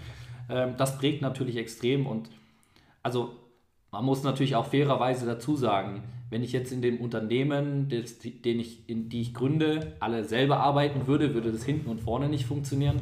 [0.51, 2.29] Ähm, das prägt natürlich extrem und
[3.03, 3.33] also
[3.91, 8.59] man muss natürlich auch fairerweise dazu sagen, wenn ich jetzt in dem Unternehmen, das, den
[8.59, 12.47] ich, in die ich gründe, alle selber arbeiten würde, würde das hinten und vorne nicht
[12.47, 13.01] funktionieren.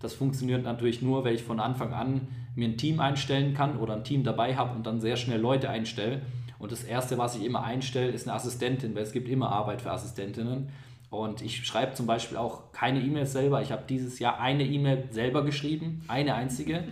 [0.00, 3.94] Das funktioniert natürlich nur, wenn ich von Anfang an mir ein Team einstellen kann oder
[3.94, 6.22] ein Team dabei habe und dann sehr schnell Leute einstelle.
[6.60, 9.80] Und das Erste, was ich immer einstelle, ist eine Assistentin, weil es gibt immer Arbeit
[9.80, 10.68] für Assistentinnen.
[11.08, 13.62] Und ich schreibe zum Beispiel auch keine E-Mails selber.
[13.62, 16.84] Ich habe dieses Jahr eine E-Mail selber geschrieben, eine einzige.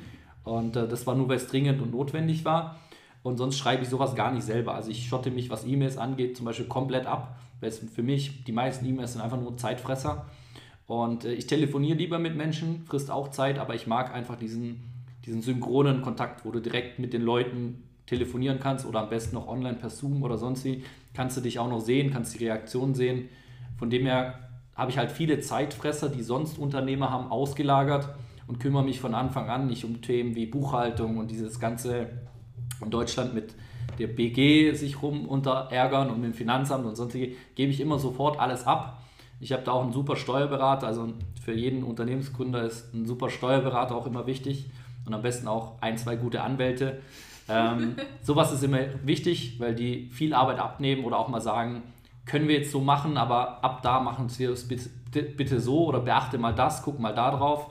[0.43, 2.81] Und äh, das war nur, weil es dringend und notwendig war.
[3.23, 4.75] Und sonst schreibe ich sowas gar nicht selber.
[4.75, 7.39] Also ich schotte mich, was E-Mails angeht, zum Beispiel komplett ab.
[7.61, 10.27] Weil es für mich, die meisten E-Mails sind einfach nur Zeitfresser.
[10.87, 14.83] Und äh, ich telefoniere lieber mit Menschen, frisst auch Zeit, aber ich mag einfach diesen,
[15.27, 19.47] diesen synchronen Kontakt, wo du direkt mit den Leuten telefonieren kannst oder am besten noch
[19.47, 20.83] online per Zoom oder sonst wie.
[21.15, 23.29] Kannst du dich auch noch sehen, kannst die Reaktion sehen.
[23.77, 28.09] Von dem her habe ich halt viele Zeitfresser, die sonst Unternehmer haben, ausgelagert
[28.47, 32.09] und kümmere mich von Anfang an nicht um Themen wie Buchhaltung und dieses ganze
[32.81, 33.55] in Deutschland mit
[33.99, 37.99] der BG sich rum unter ärgern und mit dem Finanzamt und sonstige, gebe ich immer
[37.99, 39.03] sofort alles ab.
[39.41, 43.95] Ich habe da auch einen super Steuerberater, also für jeden Unternehmensgründer ist ein super Steuerberater
[43.95, 44.71] auch immer wichtig
[45.05, 47.01] und am besten auch ein, zwei gute Anwälte.
[47.49, 51.83] Ähm, sowas ist immer wichtig, weil die viel Arbeit abnehmen oder auch mal sagen,
[52.25, 56.01] können wir jetzt so machen, aber ab da machen wir es bitte, bitte so oder
[56.01, 57.71] beachte mal das, guck mal da drauf.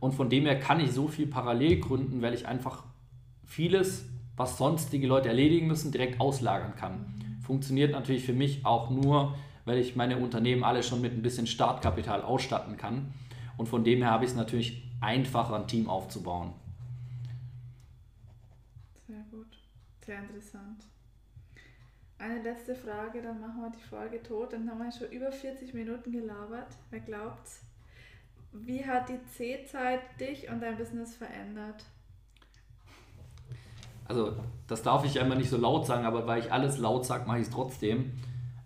[0.00, 2.84] Und von dem her kann ich so viel parallel gründen, weil ich einfach
[3.44, 7.38] vieles, was sonstige Leute erledigen müssen, direkt auslagern kann.
[7.44, 11.46] Funktioniert natürlich für mich auch nur, weil ich meine Unternehmen alle schon mit ein bisschen
[11.46, 13.12] Startkapital ausstatten kann.
[13.56, 16.52] Und von dem her habe ich es natürlich einfacher, ein Team aufzubauen.
[19.06, 19.58] Sehr gut,
[20.08, 20.84] sehr interessant.
[22.18, 24.54] Eine letzte Frage, dann machen wir die Folge tot.
[24.54, 26.68] Dann haben wir schon über 40 Minuten gelabert.
[26.90, 27.60] Wer glaubt's?
[28.52, 31.84] Wie hat die C-Zeit dich und dein Business verändert?
[34.06, 34.34] Also,
[34.66, 37.26] das darf ich ja immer nicht so laut sagen, aber weil ich alles laut sage,
[37.26, 38.14] mache ich es trotzdem.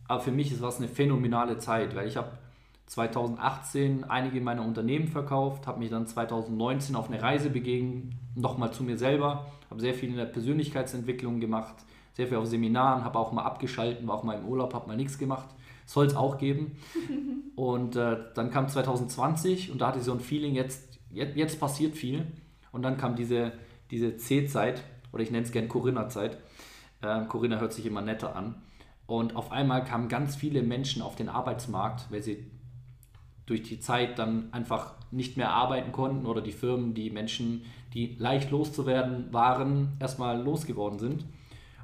[0.06, 2.38] Aber für mich ist das eine phänomenale Zeit, weil ich habe
[2.86, 8.82] 2018 einige meiner Unternehmen verkauft, habe mich dann 2019 auf eine Reise begeben, nochmal zu
[8.82, 11.74] mir selber, habe sehr viel in der Persönlichkeitsentwicklung gemacht,
[12.14, 14.96] sehr viel auf Seminaren, habe auch mal abgeschalten, war auch mal im Urlaub, habe mal
[14.96, 15.48] nichts gemacht.
[15.86, 16.76] Soll es auch geben.
[17.56, 21.60] und äh, dann kam 2020 und da hatte ich so ein Feeling, jetzt, jetzt, jetzt
[21.60, 22.26] passiert viel.
[22.70, 23.52] Und dann kam diese,
[23.90, 26.38] diese C-Zeit, oder ich nenne es gern Corinna-Zeit.
[27.02, 28.62] Äh, Corinna hört sich immer netter an.
[29.06, 32.50] Und auf einmal kamen ganz viele Menschen auf den Arbeitsmarkt, weil sie
[33.46, 37.62] durch die Zeit dann einfach nicht mehr arbeiten konnten oder die Firmen, die Menschen,
[37.94, 41.24] die leicht loszuwerden waren, erstmal losgeworden sind.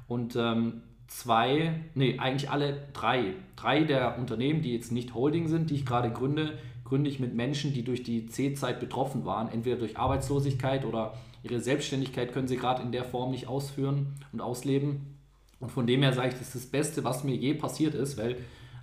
[0.07, 5.69] Und ähm, zwei, nee, eigentlich alle drei, drei der Unternehmen, die jetzt nicht Holding sind,
[5.69, 9.77] die ich gerade gründe, gründe ich mit Menschen, die durch die C-Zeit betroffen waren, entweder
[9.77, 11.13] durch Arbeitslosigkeit oder
[11.43, 15.17] ihre Selbstständigkeit können sie gerade in der Form nicht ausführen und ausleben.
[15.59, 18.17] Und von dem her sage ich, das ist das Beste, was mir je passiert ist,
[18.17, 18.37] weil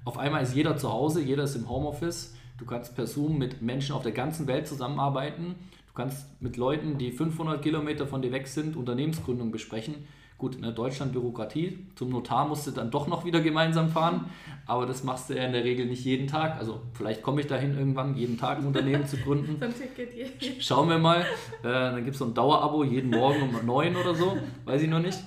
[0.04, 2.35] auf einmal ist jeder zu Hause, jeder ist im Homeoffice.
[2.58, 5.56] Du kannst per Zoom mit Menschen auf der ganzen Welt zusammenarbeiten.
[5.88, 10.06] Du kannst mit Leuten, die 500 Kilometer von dir weg sind, Unternehmensgründung besprechen.
[10.38, 11.78] Gut, in der Deutschland Bürokratie.
[11.94, 14.26] Zum Notar musst du dann doch noch wieder gemeinsam fahren,
[14.66, 16.58] aber das machst du ja in der Regel nicht jeden Tag.
[16.58, 19.58] Also vielleicht komme ich dahin irgendwann, jeden Tag ein Unternehmen zu gründen.
[20.60, 21.20] Schauen wir mal.
[21.20, 21.24] Äh,
[21.62, 25.00] dann gibt es so ein Dauerabo jeden Morgen um neun oder so, weiß ich noch
[25.00, 25.18] nicht.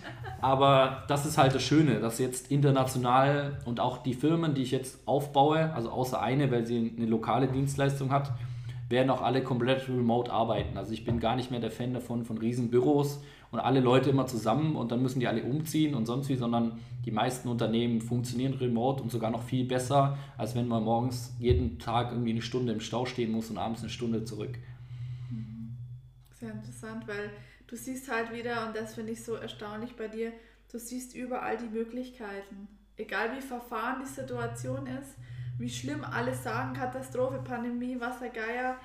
[0.42, 4.72] Aber das ist halt das Schöne, dass jetzt international und auch die Firmen, die ich
[4.72, 8.32] jetzt aufbaue, also außer eine, weil sie eine lokale Dienstleistung hat,
[8.90, 10.78] werden auch alle komplett remote arbeiten.
[10.78, 14.10] Also ich bin gar nicht mehr der Fan davon von riesen Büros und alle Leute
[14.10, 18.02] immer zusammen und dann müssen die alle umziehen und sonst wie, sondern die meisten Unternehmen
[18.02, 22.42] funktionieren remote und sogar noch viel besser, als wenn man morgens jeden Tag irgendwie eine
[22.42, 24.58] Stunde im Stau stehen muss und abends eine Stunde zurück.
[25.32, 25.76] Mhm.
[26.40, 27.32] Sehr interessant, weil
[27.68, 30.32] du siehst halt wieder, und das finde ich so erstaunlich bei dir,
[30.72, 32.68] du siehst überall die Möglichkeiten.
[32.98, 35.16] Egal wie verfahren die Situation ist,
[35.58, 38.78] wie schlimm alle sagen, Katastrophe, Pandemie, Wassergeier,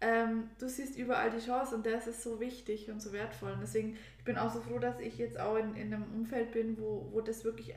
[0.00, 3.52] ähm, du siehst überall die Chance und das ist so wichtig und so wertvoll.
[3.52, 6.52] Und deswegen, ich bin auch so froh, dass ich jetzt auch in, in einem Umfeld
[6.52, 7.74] bin, wo, wo das wirklich äh,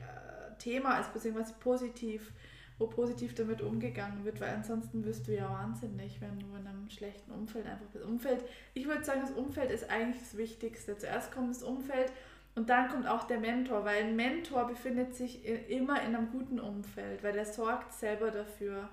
[0.58, 2.32] Thema ist, beziehungsweise positiv,
[2.78, 6.88] wo positiv damit umgegangen wird, weil ansonsten wirst du ja wahnsinnig, wenn du in einem
[6.88, 8.04] schlechten Umfeld einfach bist.
[8.04, 10.96] Umfeld, ich würde sagen, das Umfeld ist eigentlich das Wichtigste.
[10.96, 12.10] Zuerst kommt das Umfeld
[12.54, 16.58] und dann kommt auch der Mentor, weil ein Mentor befindet sich immer in einem guten
[16.58, 18.88] Umfeld, weil der sorgt selber dafür.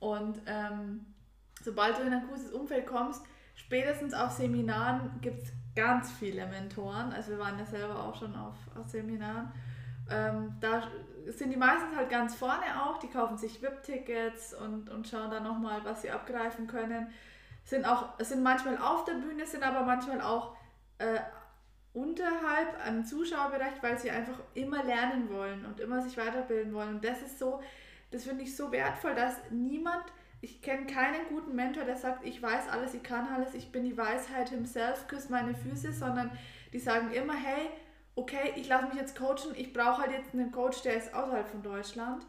[0.00, 1.06] Und ähm,
[1.68, 3.22] sobald du in ein gutes Umfeld kommst,
[3.54, 7.12] spätestens auf Seminaren gibt es ganz viele Mentoren.
[7.12, 9.52] Also wir waren ja selber auch schon auf, auf Seminaren.
[10.10, 10.88] Ähm, da
[11.26, 15.44] sind die meistens halt ganz vorne auch, die kaufen sich VIP-Tickets und, und schauen dann
[15.44, 17.08] nochmal, was sie abgreifen können.
[17.64, 20.56] Sind auch, sind manchmal auf der Bühne, sind aber manchmal auch
[20.96, 21.20] äh,
[21.92, 26.94] unterhalb am Zuschauerbereich, weil sie einfach immer lernen wollen und immer sich weiterbilden wollen.
[26.94, 27.60] Und das ist so,
[28.10, 30.04] das finde ich so wertvoll, dass niemand
[30.40, 33.84] ich kenne keinen guten Mentor, der sagt, ich weiß alles, ich kann alles, ich bin
[33.84, 36.30] die Weisheit himself, küsst meine Füße, sondern
[36.72, 37.70] die sagen immer, hey,
[38.14, 41.48] okay, ich lasse mich jetzt coachen, ich brauche halt jetzt einen Coach, der ist außerhalb
[41.48, 42.24] von Deutschland.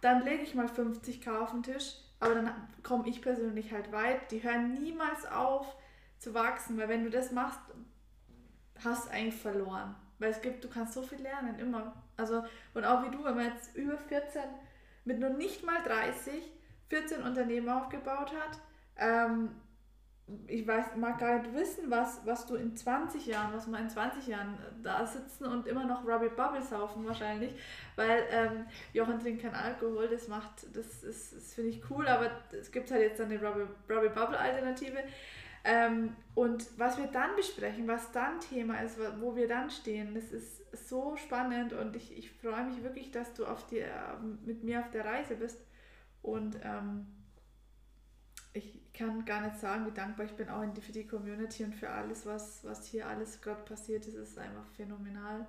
[0.00, 2.50] Dann lege ich mal 50k auf den Tisch, aber dann
[2.82, 4.30] komme ich persönlich halt weit.
[4.30, 5.74] Die hören niemals auf
[6.18, 7.60] zu wachsen, weil wenn du das machst,
[8.84, 9.94] hast du eigentlich verloren.
[10.18, 11.94] Weil es gibt, du kannst so viel lernen, immer.
[12.16, 12.44] Also,
[12.74, 14.42] und auch wie du, wenn man jetzt über 14,
[15.04, 16.42] mit nur nicht mal 30,
[16.88, 18.60] 14 Unternehmen aufgebaut hat,
[18.98, 19.50] ähm,
[20.48, 23.88] ich weiß, mag gar nicht wissen, was, was du in 20 Jahren, was wir in
[23.88, 27.52] 20 Jahren da sitzen und immer noch Rubbly Bubble saufen wahrscheinlich,
[27.94, 32.30] weil ähm, Jochen trinkt kein Alkohol, das macht, das ist, das finde ich cool, aber
[32.50, 34.98] es gibt halt jetzt eine Rubbly, Rubbly Bubble Alternative.
[35.62, 40.32] Ähm, und was wir dann besprechen, was dann Thema ist, wo wir dann stehen, das
[40.32, 43.90] ist so spannend und ich, ich freue mich wirklich, dass du auf die, äh,
[44.44, 45.58] mit mir auf der Reise bist.
[46.26, 47.06] Und ähm,
[48.52, 51.88] ich kann gar nicht sagen, wie dankbar ich bin auch für die Community und für
[51.88, 54.14] alles, was, was hier alles gerade passiert ist.
[54.14, 55.46] Es ist einfach phänomenal.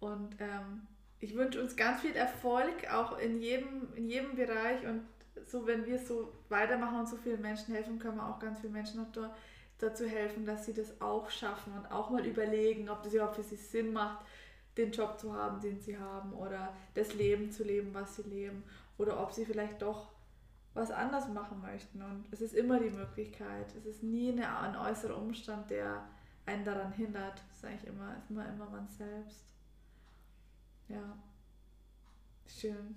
[0.00, 0.88] Und ähm,
[1.20, 5.02] ich wünsche uns ganz viel Erfolg, auch in jedem, in jedem Bereich und
[5.46, 8.72] so, wenn wir so weitermachen und so vielen Menschen helfen, können wir auch ganz vielen
[8.72, 9.32] Menschen noch da,
[9.78, 13.44] dazu helfen, dass sie das auch schaffen und auch mal überlegen, ob das überhaupt für
[13.44, 14.26] sie Sinn macht,
[14.76, 18.64] den Job zu haben, den sie haben oder das Leben zu leben, was sie leben
[18.98, 20.12] oder ob sie vielleicht doch
[20.74, 22.02] was anders machen möchten.
[22.02, 23.74] Und es ist immer die Möglichkeit.
[23.76, 26.04] Es ist nie eine, ein äußerer Umstand, der
[26.46, 27.42] einen daran hindert.
[27.50, 29.52] Es ist eigentlich immer, immer, immer man selbst.
[30.88, 31.16] Ja.
[32.46, 32.96] Schön.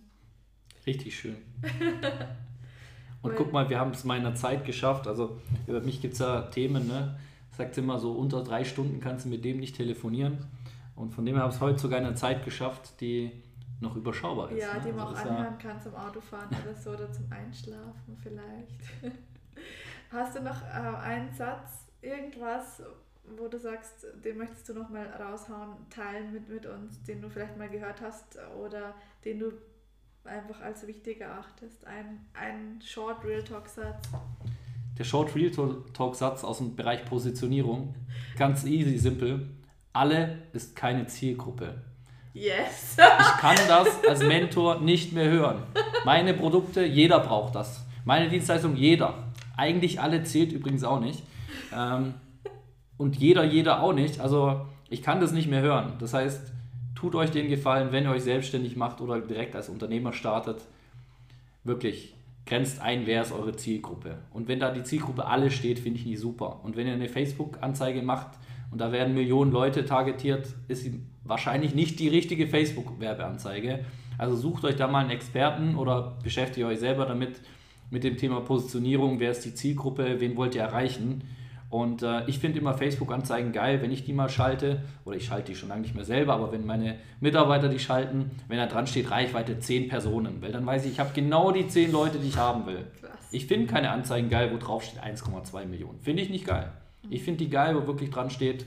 [0.86, 1.38] Richtig schön.
[3.22, 5.08] Und guck mal, wir haben es mal in der Zeit geschafft.
[5.08, 7.20] Also über mich gibt es ja Themen, ne?
[7.52, 10.46] Sagt immer so, unter drei Stunden kannst du mit dem nicht telefonieren.
[10.96, 13.32] Und von dem her habe ich es heute sogar in einer Zeit geschafft, die
[13.80, 14.62] noch überschaubar ist.
[14.62, 14.82] Ja, ne?
[14.86, 18.82] die man also auch anhören ja kann zum Autofahren oder so oder zum Einschlafen vielleicht.
[20.12, 22.82] Hast du noch äh, einen Satz, irgendwas,
[23.38, 27.30] wo du sagst, den möchtest du noch mal raushauen, teilen mit, mit uns, den du
[27.30, 29.52] vielleicht mal gehört hast oder den du
[30.24, 31.86] einfach als wichtig erachtest?
[31.86, 34.10] Ein, ein Short Real Talk Satz.
[34.98, 35.52] Der Short Real
[35.94, 37.96] Talk Satz aus dem Bereich Positionierung.
[38.38, 39.50] Ganz easy, simpel.
[39.92, 41.82] Alle ist keine Zielgruppe.
[42.36, 42.98] Yes.
[42.98, 45.64] ich kann das als Mentor nicht mehr hören.
[46.04, 47.86] Meine Produkte, jeder braucht das.
[48.04, 49.14] Meine Dienstleistung, jeder.
[49.56, 51.24] Eigentlich alle zählt übrigens auch nicht.
[51.74, 52.14] Ähm,
[52.98, 54.20] und jeder, jeder auch nicht.
[54.20, 55.94] Also ich kann das nicht mehr hören.
[56.00, 56.52] Das heißt,
[56.94, 60.62] tut euch den Gefallen, wenn ihr euch selbstständig macht oder direkt als Unternehmer startet.
[61.64, 62.16] Wirklich,
[62.46, 64.18] grenzt ein, wer ist eure Zielgruppe.
[64.34, 66.60] Und wenn da die Zielgruppe alle steht, finde ich nicht super.
[66.64, 68.28] Und wenn ihr eine Facebook-Anzeige macht
[68.72, 73.86] und da werden Millionen Leute targetiert, ist sie wahrscheinlich nicht die richtige Facebook-Werbeanzeige.
[74.18, 77.42] Also sucht euch da mal einen Experten oder beschäftigt euch selber damit,
[77.92, 81.22] mit dem Thema Positionierung, wer ist die Zielgruppe, wen wollt ihr erreichen
[81.70, 85.52] und äh, ich finde immer Facebook-Anzeigen geil, wenn ich die mal schalte, oder ich schalte
[85.52, 88.88] die schon lange nicht mehr selber, aber wenn meine Mitarbeiter die schalten, wenn da dran
[88.88, 92.30] steht, Reichweite 10 Personen, weil dann weiß ich, ich habe genau die 10 Leute, die
[92.30, 92.86] ich haben will.
[93.02, 93.12] Krass.
[93.32, 96.00] Ich finde keine Anzeigen geil, wo drauf steht 1,2 Millionen.
[96.00, 96.72] Finde ich nicht geil.
[97.10, 98.66] Ich finde die geil, wo wirklich dran steht,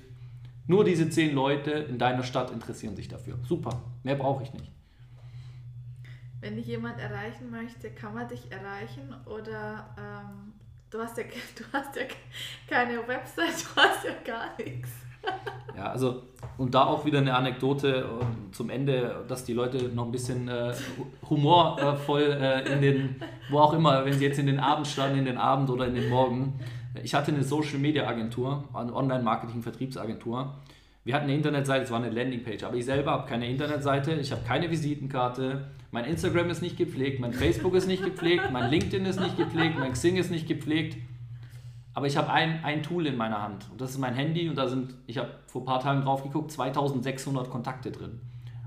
[0.67, 3.39] nur diese 10 Leute in deiner Stadt interessieren sich dafür.
[3.47, 4.71] Super, mehr brauche ich nicht.
[6.41, 10.53] Wenn dich jemand erreichen möchte, kann man dich erreichen oder ähm
[10.91, 11.25] Du hast ja,
[11.57, 12.03] du hast ja
[12.69, 14.91] keine Website, du hast ja gar nichts.
[15.77, 16.25] Ja, also
[16.57, 20.49] und da auch wieder eine Anekdote äh, zum Ende, dass die Leute noch ein bisschen
[20.49, 20.75] äh,
[21.31, 25.25] humorvoll äh, in den, wo auch immer, wenn sie jetzt in den Abend starten, in
[25.25, 26.59] den Abend oder in den Morgen.
[27.03, 30.55] Ich hatte eine Social Media Agentur, eine Online-Marketing-Vertriebsagentur.
[31.05, 34.31] Wir hatten eine Internetseite, es war eine Landingpage, aber ich selber habe keine Internetseite, ich
[34.31, 39.07] habe keine Visitenkarte, mein Instagram ist nicht gepflegt, mein Facebook ist nicht gepflegt, mein LinkedIn
[39.07, 40.99] ist nicht gepflegt, mein Xing ist nicht gepflegt.
[41.95, 44.57] Aber ich habe ein, ein Tool in meiner Hand und das ist mein Handy und
[44.57, 48.21] da sind, ich habe vor ein paar Tagen drauf geguckt, 2600 Kontakte drin.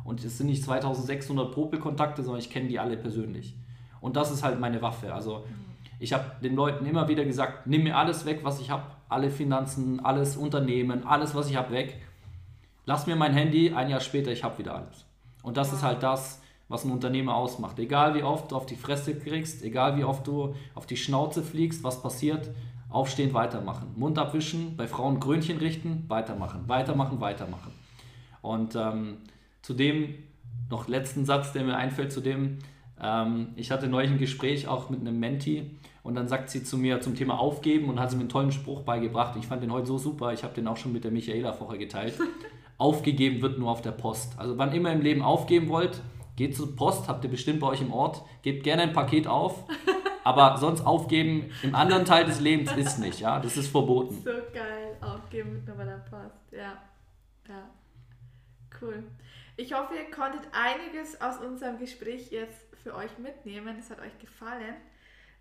[0.03, 3.55] Und es sind nicht 2600 Popel-Kontakte, sondern ich kenne die alle persönlich.
[4.01, 5.13] Und das ist halt meine Waffe.
[5.13, 5.45] Also
[6.01, 8.83] ich habe den Leuten immer wieder gesagt, nimm mir alles weg, was ich habe.
[9.07, 12.01] Alle Finanzen, alles Unternehmen, alles, was ich habe, weg.
[12.87, 15.05] Lass mir mein Handy, ein Jahr später, ich habe wieder alles.
[15.43, 17.77] Und das ist halt das, was ein Unternehmer ausmacht.
[17.77, 21.43] Egal wie oft du auf die Fresse kriegst, egal wie oft du auf die Schnauze
[21.43, 22.49] fliegst, was passiert,
[22.89, 23.93] aufstehen, weitermachen.
[23.95, 27.73] Mund abwischen, bei Frauen Grünchen richten, weitermachen, weitermachen, weitermachen.
[28.41, 29.17] Und ähm,
[29.61, 30.15] zudem
[30.71, 32.57] noch letzten Satz, der mir einfällt, zu dem,
[32.99, 36.77] ähm, ich hatte neulich ein Gespräch auch mit einem Menti und dann sagt sie zu
[36.77, 39.37] mir zum Thema Aufgeben und hat sie mir einen tollen Spruch beigebracht.
[39.37, 41.77] Ich fand den heute so super, ich habe den auch schon mit der Michaela vorher
[41.77, 42.15] geteilt.
[42.77, 44.33] Aufgegeben wird nur auf der Post.
[44.37, 46.01] Also wann immer im Leben aufgeben wollt,
[46.37, 49.65] Geht zur Post, habt ihr bestimmt bei euch im Ort, gebt gerne ein Paket auf
[50.23, 53.39] Aber sonst aufgeben im anderen Teil des Lebens ist nicht, ja.
[53.39, 54.21] Das ist verboten.
[54.23, 56.51] So geil, aufgeben mit Nummer passt.
[56.51, 56.81] Ja.
[57.47, 57.69] Ja.
[58.79, 59.03] Cool.
[59.57, 63.77] Ich hoffe, ihr konntet einiges aus unserem Gespräch jetzt für euch mitnehmen.
[63.79, 64.75] Es hat euch gefallen.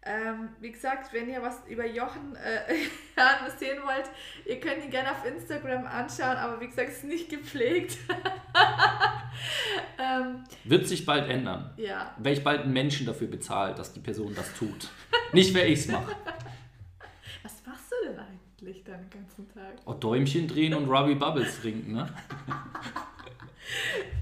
[0.03, 2.75] Ähm, wie gesagt, wenn ihr was über Jochen äh,
[3.59, 4.11] sehen wollt,
[4.47, 7.99] ihr könnt ihn gerne auf Instagram anschauen, aber wie gesagt, es ist nicht gepflegt.
[9.99, 11.75] ähm, Wird sich bald ändern.
[11.77, 12.15] Ja.
[12.17, 14.89] Werde ich bald einen Menschen dafür bezahlt, dass die Person das tut.
[15.35, 16.17] nicht, wer ich es mache.
[17.43, 19.75] Was machst du denn eigentlich den ganzen Tag?
[19.85, 22.09] Oh, Däumchen drehen und Ruby Bubbles trinken, ne?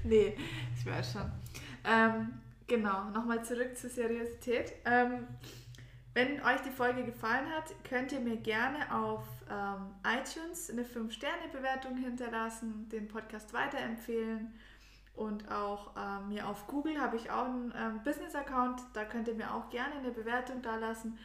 [0.03, 0.35] nee,
[0.77, 1.31] ich weiß schon.
[1.85, 2.33] Ähm,
[2.67, 4.73] genau, nochmal zurück zur Seriosität.
[4.85, 5.25] Ähm,
[6.13, 11.97] wenn euch die Folge gefallen hat, könnt ihr mir gerne auf ähm, iTunes eine 5-Sterne-Bewertung
[11.97, 14.53] hinterlassen, den Podcast weiterempfehlen
[15.15, 19.35] und auch ähm, mir auf Google habe ich auch einen ähm, Business-Account, da könnt ihr
[19.35, 21.19] mir auch gerne eine Bewertung da lassen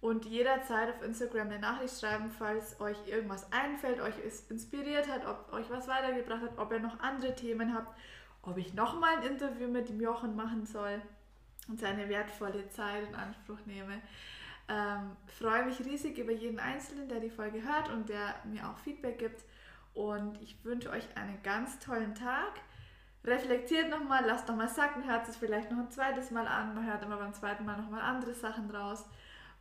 [0.00, 4.14] und jederzeit auf Instagram eine Nachricht schreiben, falls euch irgendwas einfällt, euch
[4.48, 7.96] inspiriert hat, ob euch was weitergebracht hat, ob ihr noch andere Themen habt,
[8.42, 11.00] ob ich nochmal ein Interview mit dem Jochen machen soll
[11.68, 14.00] und seine wertvolle Zeit in Anspruch nehme.
[14.68, 18.78] Ähm, freue mich riesig über jeden Einzelnen, der die Folge hört und der mir auch
[18.78, 19.44] Feedback gibt.
[19.94, 22.60] Und ich wünsche euch einen ganz tollen Tag.
[23.24, 26.74] Reflektiert nochmal, lasst nochmal sacken, hört es vielleicht noch ein zweites Mal an.
[26.74, 29.04] Man hört immer beim zweiten Mal nochmal andere Sachen raus.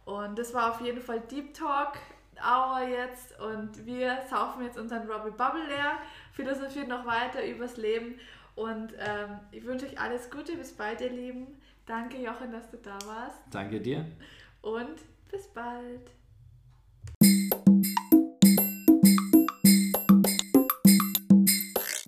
[0.05, 1.97] Und das war auf jeden Fall Deep Talk
[2.37, 3.39] Hour jetzt.
[3.39, 5.97] Und wir saufen jetzt unseren Robbie Bubble leer,
[6.33, 8.19] philosophieren noch weiter übers Leben.
[8.55, 10.55] Und ähm, ich wünsche euch alles Gute.
[10.57, 11.59] Bis bald, ihr Lieben.
[11.85, 13.39] Danke, Jochen, dass du da warst.
[13.51, 14.05] Danke dir.
[14.61, 16.11] Und bis bald.